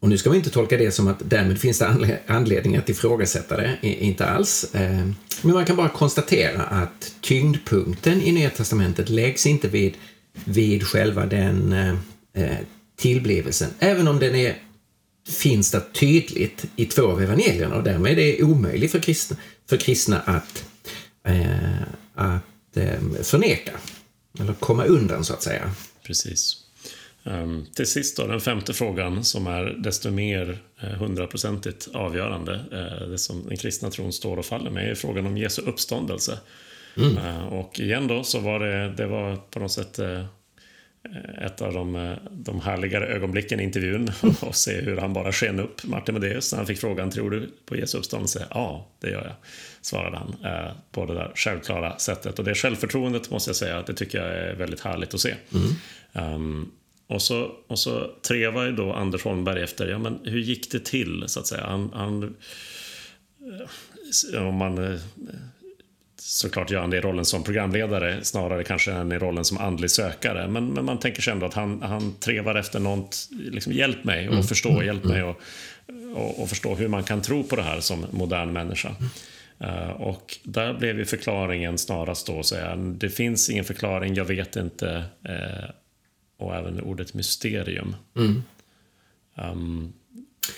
Och 0.00 0.08
nu 0.08 0.18
ska 0.18 0.30
man 0.30 0.36
inte 0.36 0.50
tolka 0.50 0.76
det 0.76 0.90
som 0.90 1.08
att 1.08 1.18
därmed 1.24 1.60
finns 1.60 1.78
det 1.78 2.18
anledning 2.26 2.76
att 2.76 2.88
ifrågasätta 2.88 3.56
det, 3.56 3.78
inte 3.82 4.26
alls. 4.26 4.74
Eh, 4.74 5.08
men 5.42 5.52
man 5.54 5.66
kan 5.66 5.76
bara 5.76 5.88
konstatera 5.88 6.62
att 6.62 7.14
tyngdpunkten 7.20 8.22
i 8.22 8.32
Nya 8.32 8.50
Testamentet 8.50 9.08
läggs 9.08 9.46
inte 9.46 9.68
vid 9.68 9.94
vid 10.44 10.86
själva 10.86 11.26
den 11.26 11.72
eh, 11.72 11.94
eh, 12.34 12.58
tillblivelsen, 12.96 13.70
även 13.78 14.08
om 14.08 14.18
den 14.18 14.34
är, 14.34 14.56
finns 15.28 15.70
där 15.70 15.80
tydligt 15.80 16.64
i 16.76 16.84
två 16.84 17.02
av 17.02 17.22
evangelierna 17.22 17.76
och 17.76 17.82
därmed 17.82 18.12
är 18.12 18.16
det 18.16 18.42
omöjligt 18.42 18.92
för 18.92 19.00
kristna, 19.00 19.36
för 19.68 19.76
kristna 19.76 20.20
att, 20.20 20.64
eh, 21.24 21.82
att 22.14 22.76
eh, 22.76 23.00
förneka 23.22 23.72
eller 24.40 24.52
komma 24.52 24.84
undan 24.84 25.24
så 25.24 25.34
att 25.34 25.42
säga. 25.42 25.70
Precis. 26.06 26.56
Um, 27.22 27.66
till 27.74 27.86
sist 27.86 28.16
då, 28.16 28.26
den 28.26 28.40
femte 28.40 28.74
frågan 28.74 29.24
som 29.24 29.46
är 29.46 29.64
desto 29.64 30.10
mer 30.10 30.62
eh, 30.80 30.88
hundraprocentigt 30.88 31.88
avgörande. 31.94 32.52
Uh, 32.52 33.08
det 33.08 33.18
som 33.18 33.48
den 33.48 33.56
kristna 33.56 33.90
tron 33.90 34.12
står 34.12 34.36
och 34.36 34.46
faller 34.46 34.70
med 34.70 34.90
är 34.90 34.94
frågan 34.94 35.26
om 35.26 35.36
Jesu 35.36 35.62
uppståndelse. 35.62 36.38
Mm. 36.98 37.16
Uh, 37.16 37.46
och 37.46 37.80
igen 37.80 38.06
då 38.06 38.24
så 38.24 38.38
var 38.38 38.60
det, 38.60 38.92
det 38.96 39.06
var 39.06 39.36
på 39.36 39.60
något 39.60 39.72
sätt 39.72 39.98
uh, 39.98 40.24
ett 41.42 41.62
av 41.62 41.72
de, 41.72 42.16
de 42.30 42.60
härligare 42.60 43.06
ögonblicken 43.06 43.60
i 43.60 43.62
intervjun 43.62 44.10
och 44.40 44.54
se 44.54 44.80
hur 44.80 44.96
han 44.96 45.12
bara 45.12 45.32
sken 45.32 45.60
upp, 45.60 45.84
Martin 45.84 46.14
Medeus, 46.14 46.52
när 46.52 46.56
han 46.56 46.66
fick 46.66 46.78
frågan 46.78 47.10
“Tror 47.10 47.30
du 47.30 47.50
på 47.66 47.76
Jesu 47.76 47.98
uppståndelse?” 47.98 48.46
“Ja, 48.50 48.88
det 49.00 49.10
gör 49.10 49.24
jag”, 49.24 49.34
svarade 49.80 50.16
han 50.16 50.36
på 50.92 51.06
det 51.06 51.14
där 51.14 51.32
självklara 51.34 51.98
sättet. 51.98 52.38
Och 52.38 52.44
det 52.44 52.54
självförtroendet 52.54 53.30
måste 53.30 53.48
jag 53.48 53.56
säga, 53.56 53.82
det 53.86 53.94
tycker 53.94 54.18
jag 54.18 54.36
är 54.36 54.54
väldigt 54.54 54.80
härligt 54.80 55.14
att 55.14 55.20
se. 55.20 55.34
Mm. 55.52 56.34
Um, 56.34 56.72
och 57.06 57.22
så, 57.22 57.50
och 57.66 57.78
så 57.78 58.10
trevar 58.22 58.64
ju 58.64 58.72
då 58.72 58.92
Anders 58.92 59.24
Holmberg 59.24 59.62
efter, 59.62 59.88
ja 59.88 59.98
men 59.98 60.18
hur 60.24 60.38
gick 60.38 60.72
det 60.72 60.84
till 60.84 61.24
så 61.26 61.40
att 61.40 61.46
säga? 61.46 61.66
Han, 61.66 61.90
han 61.94 62.36
om 64.38 64.54
man 64.54 64.98
såklart 66.20 66.70
gör 66.70 66.80
han 66.80 66.90
det 66.90 66.96
i 66.96 67.00
rollen 67.00 67.24
som 67.24 67.44
programledare 67.44 68.24
snarare 68.24 68.64
kanske 68.64 68.92
än 68.92 69.12
i 69.12 69.18
rollen 69.18 69.44
som 69.44 69.58
andlig 69.58 69.90
sökare. 69.90 70.48
Men, 70.48 70.68
men 70.68 70.84
man 70.84 70.98
tänker 70.98 71.22
sig 71.22 71.32
ändå 71.32 71.46
att 71.46 71.54
han, 71.54 71.82
han 71.82 72.14
trevar 72.20 72.54
efter 72.54 72.80
något, 72.80 73.28
liksom 73.30 73.72
hjälp 73.72 74.04
mig 74.04 74.28
och 74.28 74.34
mm. 74.34 74.46
förstå, 74.46 74.82
hjälp 74.82 75.04
mig 75.04 75.22
och, 75.22 75.40
och, 76.14 76.42
och, 76.42 76.48
förstå 76.48 76.74
hur 76.74 76.88
man 76.88 77.04
kan 77.04 77.22
tro 77.22 77.44
på 77.44 77.56
det 77.56 77.62
här 77.62 77.80
som 77.80 78.06
modern 78.10 78.52
människa. 78.52 78.94
Uh, 79.60 79.90
och 79.90 80.38
där 80.42 80.74
blev 80.74 80.98
ju 80.98 81.04
förklaringen 81.04 81.78
snarast 81.78 82.26
då 82.26 82.42
säga, 82.42 82.76
det 82.76 83.10
finns 83.10 83.50
ingen 83.50 83.64
förklaring, 83.64 84.14
jag 84.14 84.24
vet 84.24 84.56
inte. 84.56 85.04
Uh, 85.28 85.70
och 86.38 86.56
även 86.56 86.80
ordet 86.80 87.14
mysterium. 87.14 87.96
Mm. 88.16 88.42
Um, 89.34 89.92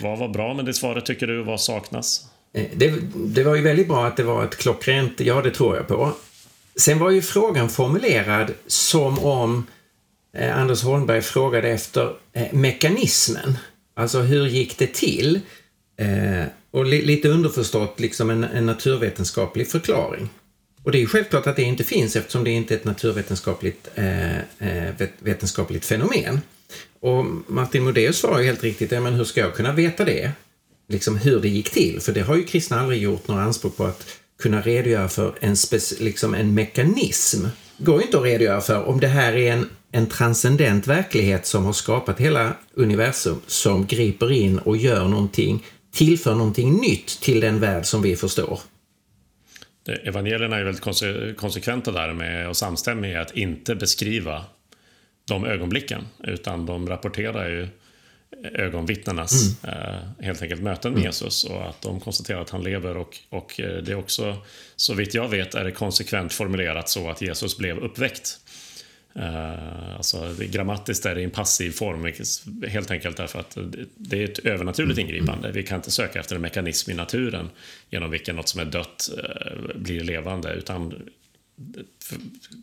vad 0.01 0.18
var 0.18 0.29
bra 0.29 0.55
med 0.55 0.64
det 0.64 0.75
svaret 0.75 1.07
tycker 1.07 1.27
du? 1.27 1.42
Vad 1.42 1.61
saknas? 1.61 2.31
Eh, 2.55 2.67
det, 2.75 2.95
det, 3.15 3.43
var 3.43 3.55
ju 3.55 3.63
väldigt 3.63 3.89
bra 3.89 4.07
att 4.07 4.17
det 4.17 4.23
var 4.23 4.45
ett 4.45 4.57
klockrent 4.57 5.21
ja, 5.21 5.43
det 5.43 5.51
tror 5.51 5.77
jag 5.77 5.89
på. 5.89 6.13
Sen 6.77 6.99
var 6.99 7.11
ju 7.11 7.23
frågan 7.23 7.69
formulerad 7.69 8.53
som 8.67 9.19
om 9.19 9.67
eh, 10.37 10.59
Anders 10.59 10.83
Holmberg 10.83 11.23
frågade 11.23 11.69
efter 11.69 12.13
eh, 12.33 12.53
mekanismen. 12.53 13.59
Alltså 13.95 14.19
hur 14.19 14.47
gick 14.47 14.79
det 14.79 14.95
till? 14.95 15.41
Eh, 15.97 16.45
och 16.71 16.87
li, 16.87 17.03
lite 17.03 17.29
underförstått 17.29 18.01
liksom 18.01 18.31
en, 18.31 18.45
en, 18.45 18.67
naturvetenskaplig 18.67 19.69
förklaring. 19.69 20.29
Och 20.83 20.93
det 20.93 20.99
är 20.99 21.01
ju 21.01 21.07
självklart 21.07 21.47
att 21.47 21.57
det 21.57 21.63
inte 21.63 21.85
finns 21.85 22.17
eftersom 22.17 22.45
det 22.45 22.51
inte 22.51 22.75
är 22.75 22.79
ett 22.79 22.85
naturvetenskapligt 22.85 23.89
eh, 23.95 24.39
eh 24.39 25.09
vetenskapligt 25.19 25.85
fenomen. 25.85 26.41
Och 27.01 27.25
Martin 27.47 27.83
Modéus 27.83 28.19
svarar 28.19 28.41
ju 28.41 28.47
helt 28.47 28.63
riktigt, 28.63 28.91
men 28.91 29.15
hur 29.15 29.25
ska 29.25 29.41
jag 29.41 29.55
kunna 29.55 29.73
veta 29.73 30.05
det? 30.05 30.33
Liksom 30.90 31.16
hur 31.16 31.40
det 31.40 31.48
gick 31.48 31.70
till, 31.70 32.00
för 32.00 32.12
det 32.12 32.20
har 32.20 32.37
ju 32.37 32.44
kristna 32.44 32.81
aldrig 32.81 33.03
gjort 33.03 33.29
några 33.29 33.42
anspråk 33.42 33.76
på 33.76 33.85
att 33.85 34.07
kunna 34.42 34.62
redogöra 34.62 35.09
för 35.09 35.35
en, 35.40 35.57
liksom 36.00 36.35
en 36.35 36.55
mekanism. 36.55 37.46
Det 37.76 37.85
går 37.85 37.98
ju 37.98 38.05
inte 38.05 38.18
att 38.18 38.24
redogöra 38.24 38.61
för 38.61 38.85
om 38.85 39.00
det 39.00 39.07
här 39.07 39.33
är 39.33 39.53
en, 39.53 39.66
en 39.92 40.07
transcendent 40.07 40.87
verklighet 40.87 41.46
som 41.46 41.64
har 41.64 41.72
skapat 41.72 42.20
hela 42.20 42.57
universum 42.74 43.40
som 43.46 43.87
griper 43.87 44.33
in 44.33 44.59
och 44.59 44.76
gör 44.76 45.09
någonting, 45.09 45.64
tillför 45.92 46.35
någonting 46.35 46.72
nytt 46.72 47.20
till 47.20 47.40
den 47.40 47.61
värld 47.61 47.87
som 47.87 48.03
vi 48.03 48.16
förstår. 48.16 48.61
Evangelierna 50.05 50.57
är 50.57 50.64
väldigt 50.64 51.37
konsekventa 51.37 51.92
där 51.92 52.12
med 52.12 52.48
och 52.48 52.57
samstämmiga 52.57 53.12
i 53.12 53.22
att 53.22 53.37
inte 53.37 53.74
beskriva 53.74 54.44
de 55.29 55.44
ögonblicken 55.44 56.07
utan 56.24 56.66
de 56.66 56.88
rapporterar 56.88 57.48
ju 57.48 57.68
ögonvittnenas 58.42 59.64
mm. 59.64 59.79
eh, 59.79 60.24
helt 60.24 60.42
enkelt 60.42 60.62
möten 60.62 60.92
med 60.92 60.98
mm. 60.98 61.07
Jesus 61.07 61.44
och 61.44 61.68
att 61.68 61.83
de 61.83 62.00
konstaterar 62.00 62.40
att 62.40 62.50
han 62.50 62.62
lever 62.62 62.96
och, 62.96 63.18
och 63.29 63.61
eh, 63.61 63.83
det 63.83 63.92
är 63.92 63.96
också 63.96 64.37
så 64.76 64.94
vitt 64.94 65.14
jag 65.14 65.29
vet 65.29 65.55
är 65.55 65.64
det 65.64 65.72
konsekvent 65.72 66.33
formulerat 66.33 66.88
så 66.88 67.11
att 67.11 67.22
Jesus 67.22 67.59
blev 67.59 67.79
uppväckt. 67.79 68.38
Uh, 69.16 69.96
alltså, 69.96 70.35
grammatiskt 70.38 71.07
är 71.07 71.14
det 71.14 71.20
i 71.20 71.24
en 71.24 71.31
passiv 71.31 71.70
form, 71.70 72.12
helt 72.68 72.90
enkelt 72.90 73.16
därför 73.16 73.40
att 73.40 73.59
det 73.96 74.20
är 74.20 74.24
ett 74.24 74.38
övernaturligt 74.38 74.98
mm. 74.98 75.11
ingripande. 75.11 75.53
Vi 75.53 75.62
kan 75.62 75.76
inte 75.76 75.90
söka 75.90 76.20
efter 76.20 76.37
en 76.37 76.42
mekanism 76.42 76.90
i 76.90 76.94
naturen 76.94 77.50
genom 77.90 78.11
vilken 78.11 78.37
något 78.37 78.48
som 78.48 78.61
är 78.61 78.64
dött 78.64 79.11
uh, 79.16 79.76
blir 79.76 80.00
levande, 80.00 80.53
utan 80.53 80.94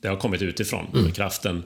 det 0.02 0.08
har 0.08 0.16
kommit 0.16 0.42
utifrån. 0.42 0.88
Mm. 0.94 1.12
Kraften, 1.12 1.64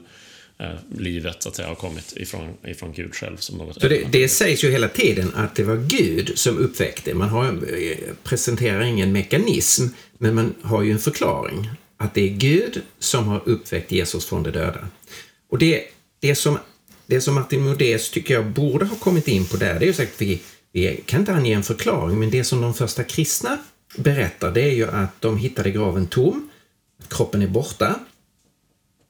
livet, 0.98 1.42
så 1.42 1.48
att 1.48 1.56
säga, 1.56 1.68
har 1.68 1.74
kommit 1.74 2.12
ifrån, 2.16 2.54
ifrån 2.64 2.92
Gud 2.92 3.14
själv. 3.14 3.36
Som 3.36 3.58
något 3.58 3.80
Så 3.80 3.88
det, 3.88 4.04
det 4.12 4.28
sägs 4.28 4.64
ju 4.64 4.70
hela 4.70 4.88
tiden 4.88 5.34
att 5.34 5.54
det 5.54 5.62
var 5.62 5.76
Gud 5.76 6.32
som 6.34 6.58
uppväckte. 6.58 7.14
Man 7.14 7.28
har, 7.28 7.60
presenterar 8.22 8.80
ingen 8.80 9.12
mekanism, 9.12 9.86
men 10.18 10.34
man 10.34 10.54
har 10.62 10.82
ju 10.82 10.92
en 10.92 10.98
förklaring 10.98 11.70
att 11.96 12.14
det 12.14 12.20
är 12.20 12.34
Gud 12.34 12.82
som 12.98 13.28
har 13.28 13.42
uppväckt 13.48 13.92
Jesus 13.92 14.24
från 14.24 14.42
de 14.42 14.50
döda. 14.50 14.88
Och 15.48 15.58
det, 15.58 15.84
det, 16.20 16.34
som, 16.34 16.58
det 17.06 17.20
som 17.20 17.34
Martin 17.34 17.62
Modés 17.62 18.10
tycker 18.10 18.34
jag 18.34 18.46
borde 18.46 18.84
ha 18.84 18.96
kommit 18.96 19.28
in 19.28 19.46
på 19.46 19.56
där, 19.56 19.78
det 19.78 19.84
är 19.84 19.86
ju 19.86 19.92
sagt 19.92 20.12
vi, 20.18 20.40
vi 20.72 21.02
kan 21.06 21.20
inte 21.20 21.32
ange 21.32 21.54
en 21.54 21.62
förklaring, 21.62 22.18
men 22.18 22.30
det 22.30 22.44
som 22.44 22.60
de 22.60 22.74
första 22.74 23.04
kristna 23.04 23.58
berättar, 23.96 24.50
det 24.50 24.62
är 24.62 24.74
ju 24.74 24.86
att 24.90 25.20
de 25.20 25.38
hittade 25.38 25.70
graven 25.70 26.06
tom, 26.06 26.50
kroppen 27.08 27.42
är 27.42 27.46
borta 27.46 28.00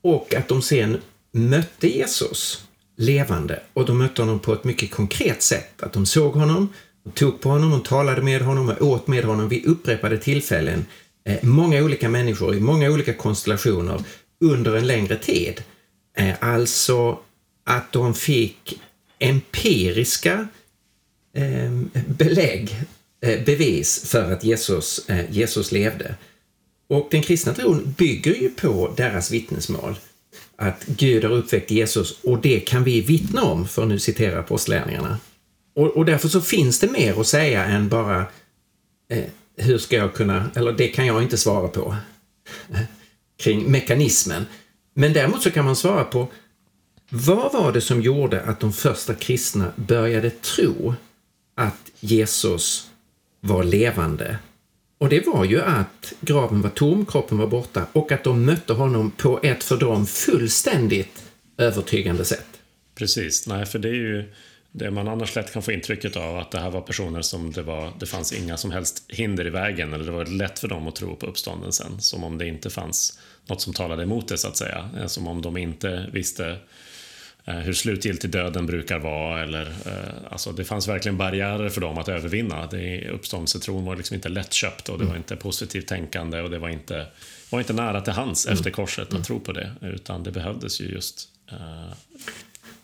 och 0.03 0.35
att 0.35 0.49
de 0.49 0.63
sen 0.63 0.99
mötte 1.33 1.89
Jesus 1.89 2.65
levande 2.97 3.61
och 3.73 3.87
de 3.87 3.99
mötte 3.99 4.23
honom 4.23 4.39
på 4.39 4.53
ett 4.53 4.65
mycket 4.65 4.91
konkret 4.91 5.43
sätt. 5.43 5.83
Att 5.83 5.93
de 5.93 6.07
såg 6.07 6.33
honom, 6.33 6.69
de 7.05 7.11
tog 7.11 7.41
på 7.41 7.49
honom, 7.49 7.71
de 7.71 7.83
talade 7.83 8.23
med 8.23 8.43
honom 8.43 8.69
och 8.69 8.87
åt 8.87 9.07
med 9.07 9.25
honom 9.25 9.49
vid 9.49 9.67
upprepade 9.67 10.19
tillfällen 10.19 10.85
Eh, 11.25 11.39
många 11.43 11.83
olika 11.83 12.09
människor 12.09 12.55
i 12.55 12.61
många 12.61 12.91
olika 12.91 13.15
konstellationer 13.15 14.05
under 14.41 14.77
en 14.77 14.87
längre 14.87 15.17
tid. 15.17 15.63
Eh, 16.17 16.35
alltså 16.41 17.19
att 17.65 17.93
de 17.93 18.15
fick 18.15 18.81
empiriska 19.19 20.49
eh, 21.35 21.73
belägg, 22.07 22.77
eh, 23.21 23.45
bevis 23.45 24.11
för 24.11 24.33
att 24.33 24.45
Jesus, 24.45 25.09
eh, 25.09 25.31
Jesus 25.31 25.73
levde. 25.73 26.15
Och 26.89 27.09
den 27.11 27.23
kristna 27.23 27.55
tron 27.55 27.95
bygger 27.99 28.35
ju 28.35 28.51
på 28.51 28.95
deras 28.97 29.31
vittnesmål. 29.31 29.95
Att 30.63 30.85
Gud 30.87 31.25
har 31.25 31.31
uppväckt 31.31 31.71
Jesus 31.71 32.19
och 32.23 32.41
det 32.41 32.61
kan 32.61 32.85
vi 32.85 33.01
vittna 33.01 33.43
om, 33.43 33.69
för 33.69 33.83
att 33.83 33.89
nu 33.89 33.99
citera 33.99 34.39
apostlärningarna. 34.39 35.19
Och, 35.75 35.87
och 35.87 36.05
därför 36.05 36.29
så 36.29 36.41
finns 36.41 36.81
det 36.81 36.91
mer 36.91 37.21
att 37.21 37.27
säga 37.27 37.65
än 37.65 37.89
bara 37.89 38.27
eh, 39.11 39.25
hur 39.57 39.79
ska 39.79 39.97
jag 39.97 40.15
kunna, 40.15 40.51
eller 40.55 40.73
det 40.73 40.89
kan 40.89 41.07
jag 41.07 41.23
inte 41.23 41.39
svara 41.39 41.69
på, 41.69 41.97
kring 43.39 43.71
mekanismen. 43.71 44.47
Men 44.95 45.13
däremot 45.13 45.43
så 45.43 45.51
kan 45.51 45.65
man 45.65 45.77
svara 45.77 46.05
på 46.05 46.29
vad 47.09 47.53
var 47.53 47.73
det 47.73 47.81
som 47.81 48.03
gjorde 48.03 48.43
att 48.43 48.61
de 48.61 48.73
första 48.73 49.15
kristna 49.15 49.73
började 49.77 50.31
tro 50.31 50.95
att 51.55 51.91
Jesus 52.01 52.91
var 53.41 53.65
levande? 53.65 54.39
Och 55.03 55.09
det 55.09 55.27
var 55.27 55.45
ju 55.45 55.63
att 55.63 56.13
graven 56.21 56.63
var 56.63 56.71
tom, 56.71 57.07
kroppen 57.07 57.39
var 57.39 57.47
borta 57.47 57.87
och 57.93 58.13
att 58.13 58.25
de 58.25 58.45
mötte 58.45 58.73
honom 58.73 59.11
på 59.11 59.41
ett 59.43 59.65
för 59.65 59.77
dem 59.77 60.07
fullständigt 60.07 61.25
övertygande 61.59 62.25
sätt. 62.25 62.47
Precis, 62.95 63.47
nej 63.47 63.67
för 63.67 63.79
det 63.79 63.89
är 63.89 63.95
ju 63.95 64.33
det 64.73 64.91
man 64.91 65.09
annars 65.09 65.37
lätt 65.37 65.53
kan 65.53 65.63
få 65.63 65.73
intrycket 65.73 66.17
av 66.17 66.39
att 66.39 66.51
det 66.51 66.59
här 66.59 66.71
var 66.71 66.81
personer 66.81 67.23
som 67.23 67.53
det 67.53 67.63
var, 67.63 67.93
det 68.01 68.07
fanns 68.07 68.33
inga 68.33 68.57
som 68.57 68.71
helst 68.71 69.05
hinder 69.09 69.47
i 69.47 69.51
vägen 69.51 69.93
eller 69.93 70.05
det 70.05 70.13
var 70.13 70.25
lätt 70.25 70.59
för 70.59 70.69
dem 70.69 70.89
att 70.89 70.97
tro 70.97 71.17
på 71.17 71.27
uppståndelsen. 71.27 72.01
Som 72.01 72.25
om 72.25 72.39
det 72.39 72.47
inte 72.47 72.71
fanns 72.71 73.19
något 73.47 73.61
som 73.61 73.73
talade 73.73 74.03
emot 74.03 74.29
det 74.29 74.39
så 74.39 74.49
att 74.49 74.57
säga. 74.57 74.91
Eh, 75.01 75.07
som 75.07 75.27
om 75.27 75.43
de 75.43 75.57
inte 75.57 76.07
visste 76.13 76.57
hur 77.45 77.73
slutgiltig 77.73 78.31
döden 78.31 78.67
brukar 78.67 78.99
vara. 78.99 79.43
Eller, 79.43 79.63
eh, 79.63 80.33
alltså 80.33 80.53
det 80.53 80.65
fanns 80.65 80.89
verkligen 80.89 81.17
barriärer 81.17 81.69
för 81.69 81.81
dem 81.81 81.99
att 81.99 82.09
övervinna. 82.09 82.67
Det, 82.67 83.09
uppståndelsetron 83.09 83.85
var 83.85 83.97
liksom 83.97 84.15
inte 84.15 84.29
lättköpt 84.29 84.89
och 84.89 84.99
det 84.99 85.05
var 85.05 85.17
inte 85.17 85.37
positivt 85.37 85.87
tänkande 85.87 86.41
och 86.41 86.51
det 86.51 86.59
var 86.59 86.69
inte, 86.69 87.07
var 87.51 87.59
inte 87.59 87.73
nära 87.73 88.01
till 88.01 88.13
hands 88.13 88.47
efter 88.47 88.71
korset 88.71 89.07
att 89.07 89.13
mm. 89.13 89.23
tro 89.23 89.41
på 89.41 89.53
det. 89.53 89.71
Utan 89.81 90.23
det 90.23 90.31
behövdes 90.31 90.81
ju 90.81 90.85
just 90.85 91.29
uh, 91.53 91.93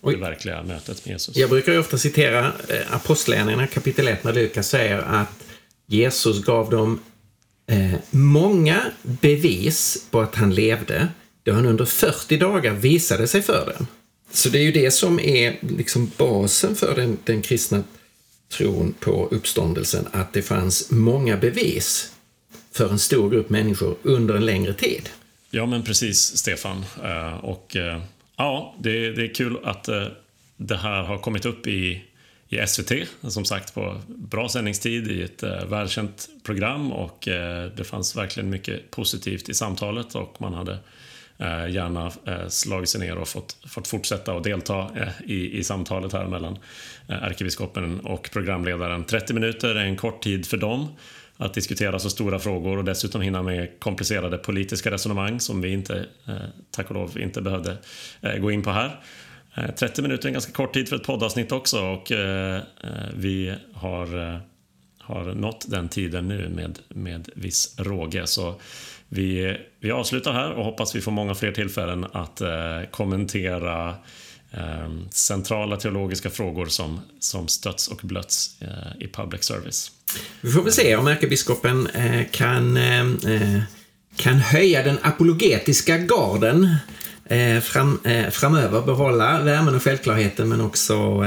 det 0.01 0.15
verkliga 0.15 0.63
mötet 0.63 1.05
med 1.05 1.11
Jesus. 1.11 1.35
Jag 1.35 1.49
brukar 1.49 1.71
ju 1.71 1.79
ofta 1.79 1.97
citera 1.97 2.53
eh, 2.67 2.95
Apostlagärningarna 2.95 3.67
kapitel 3.67 4.07
1 4.07 4.23
när 4.23 4.33
Lukas 4.33 4.69
säger 4.69 4.97
att 4.97 5.43
Jesus 5.85 6.43
gav 6.43 6.69
dem 6.69 6.99
eh, 7.67 7.93
många 8.09 8.81
bevis 9.01 10.07
på 10.11 10.21
att 10.21 10.35
han 10.35 10.55
levde 10.55 11.07
då 11.43 11.53
han 11.53 11.65
under 11.65 11.85
40 11.85 12.37
dagar 12.37 12.73
visade 12.73 13.27
sig 13.27 13.41
för 13.41 13.73
dem. 13.77 13.87
Så 14.31 14.49
det 14.49 14.59
är 14.59 14.63
ju 14.63 14.71
det 14.71 14.91
som 14.91 15.19
är 15.19 15.57
liksom 15.61 16.11
basen 16.17 16.75
för 16.75 16.95
den, 16.95 17.17
den 17.23 17.41
kristna 17.41 17.83
tron 18.49 18.93
på 18.99 19.27
uppståndelsen, 19.31 20.07
att 20.11 20.33
det 20.33 20.41
fanns 20.41 20.91
många 20.91 21.37
bevis 21.37 22.11
för 22.71 22.89
en 22.89 22.99
stor 22.99 23.29
grupp 23.29 23.49
människor 23.49 23.97
under 24.03 24.35
en 24.35 24.45
längre 24.45 24.73
tid. 24.73 25.09
Ja, 25.49 25.65
men 25.65 25.83
precis, 25.83 26.37
Stefan. 26.37 26.85
Eh, 27.03 27.37
och 27.37 27.75
eh, 27.75 28.01
Ja, 28.35 28.75
det, 28.79 29.11
det 29.11 29.23
är 29.23 29.33
kul 29.33 29.57
att 29.63 29.87
eh, 29.87 30.07
det 30.57 30.77
här 30.77 31.03
har 31.03 31.17
kommit 31.17 31.45
upp 31.45 31.67
i, 31.67 32.03
i 32.49 32.67
SVT, 32.67 32.91
som 33.27 33.45
sagt 33.45 33.73
på 33.73 34.01
bra 34.07 34.49
sändningstid 34.49 35.11
i 35.11 35.21
ett 35.21 35.43
välkänt 35.43 36.29
program 36.43 36.91
och 36.91 37.19
det 37.77 37.83
fanns 37.83 38.15
verkligen 38.15 38.49
mycket 38.49 38.91
positivt 38.91 39.49
i 39.49 39.53
samtalet 39.53 40.15
och 40.15 40.41
man 40.41 40.53
hade 40.53 40.77
Eh, 41.41 41.69
gärna 41.69 42.11
eh, 42.25 42.47
slagit 42.47 42.89
sig 42.89 43.01
ner 43.01 43.17
och 43.17 43.27
fått, 43.27 43.57
fått 43.67 43.87
fortsätta 43.87 44.33
och 44.33 44.41
delta 44.41 44.89
eh, 44.95 45.31
i, 45.31 45.57
i 45.59 45.63
samtalet 45.63 46.13
här 46.13 46.27
mellan 46.27 46.57
eh, 47.07 47.23
ärkebiskopen 47.23 47.99
och 47.99 48.29
programledaren. 48.33 49.03
30 49.03 49.33
minuter 49.33 49.75
är 49.75 49.85
en 49.85 49.97
kort 49.97 50.23
tid 50.23 50.45
för 50.45 50.57
dem 50.57 50.87
att 51.37 51.53
diskutera 51.53 51.99
så 51.99 52.09
stora 52.09 52.39
frågor 52.39 52.77
och 52.77 52.83
dessutom 52.83 53.21
hinna 53.21 53.43
med 53.43 53.79
komplicerade 53.79 54.37
politiska 54.37 54.91
resonemang 54.91 55.39
som 55.39 55.61
vi 55.61 55.69
inte, 55.69 56.05
eh, 56.27 56.35
tack 56.71 56.89
och 56.89 56.95
lov, 56.95 57.19
inte 57.19 57.41
behövde 57.41 57.77
eh, 58.21 58.35
gå 58.35 58.51
in 58.51 58.61
på 58.61 58.71
här. 58.71 58.99
Eh, 59.55 59.71
30 59.75 60.01
minuter 60.01 60.23
är 60.23 60.27
en 60.27 60.33
ganska 60.33 60.51
kort 60.51 60.73
tid 60.73 60.89
för 60.89 60.95
ett 60.95 61.03
poddavsnitt 61.03 61.51
också 61.51 61.81
och 61.81 62.11
eh, 62.11 62.61
vi 63.15 63.55
har, 63.73 64.41
har 64.99 65.23
nått 65.23 65.65
den 65.69 65.89
tiden 65.89 66.27
nu 66.27 66.49
med, 66.49 66.79
med 66.89 67.29
viss 67.35 67.75
råge. 67.79 68.27
Så 68.27 68.55
vi, 69.09 69.57
vi 69.79 69.91
avslutar 69.91 70.33
här 70.33 70.51
och 70.51 70.65
hoppas 70.65 70.95
vi 70.95 71.01
får 71.01 71.11
många 71.11 71.35
fler 71.35 71.51
tillfällen 71.51 72.05
att 72.13 72.41
eh, 72.41 72.49
kommentera 72.91 73.89
eh, 74.51 74.89
centrala 75.11 75.77
teologiska 75.77 76.29
frågor 76.29 76.65
som, 76.65 77.01
som 77.19 77.47
stötts 77.47 77.87
och 77.87 77.99
blötts 78.03 78.61
eh, 78.61 79.03
i 79.03 79.07
public 79.07 79.43
service. 79.43 79.91
Vi 80.41 80.51
får 80.51 80.63
väl 80.63 80.73
se 80.73 80.95
om 80.95 81.07
ärkebiskopen 81.07 81.87
eh, 81.87 82.25
kan, 82.31 82.77
eh, 82.77 83.01
eh 83.01 83.61
kan 84.15 84.33
höja 84.33 84.83
den 84.83 84.99
apologetiska 85.01 85.97
garden 85.97 86.75
eh, 87.25 87.59
fram, 87.59 87.99
framöver, 88.31 88.81
behålla 88.81 89.41
värmen 89.41 89.75
och 89.75 89.83
självklarheten 89.83 90.49
men 90.49 90.61
också 90.61 91.25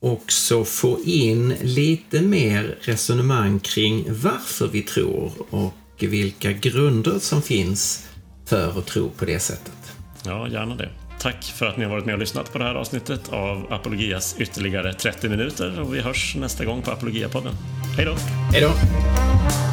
också 0.00 0.64
få 0.64 1.00
in 1.04 1.54
lite 1.62 2.20
mer 2.20 2.78
resonemang 2.80 3.60
kring 3.60 4.04
varför 4.08 4.68
vi 4.68 4.82
tror 4.82 5.32
och 6.02 6.12
vilka 6.12 6.52
grunder 6.52 7.18
som 7.18 7.42
finns 7.42 8.08
för 8.46 8.78
att 8.78 8.86
tro 8.86 9.10
på 9.10 9.24
det 9.24 9.38
sättet. 9.38 9.92
Ja, 10.24 10.48
gärna 10.48 10.74
det. 10.74 10.88
Tack 11.20 11.44
för 11.44 11.66
att 11.66 11.76
ni 11.76 11.84
har 11.84 11.90
varit 11.90 12.06
med 12.06 12.14
och 12.14 12.20
lyssnat 12.20 12.52
på 12.52 12.58
det 12.58 12.64
här 12.64 12.74
avsnittet 12.74 13.28
av 13.28 13.72
Apologias 13.72 14.36
ytterligare 14.38 14.94
30 14.94 15.28
minuter 15.28 15.80
och 15.80 15.94
vi 15.94 16.00
hörs 16.00 16.36
nästa 16.36 16.64
gång 16.64 16.82
på 16.82 16.90
Apologia-podden. 16.90 17.54
Hej 17.96 18.04
då! 18.04 18.14
Hej 18.52 18.60
då! 18.60 19.69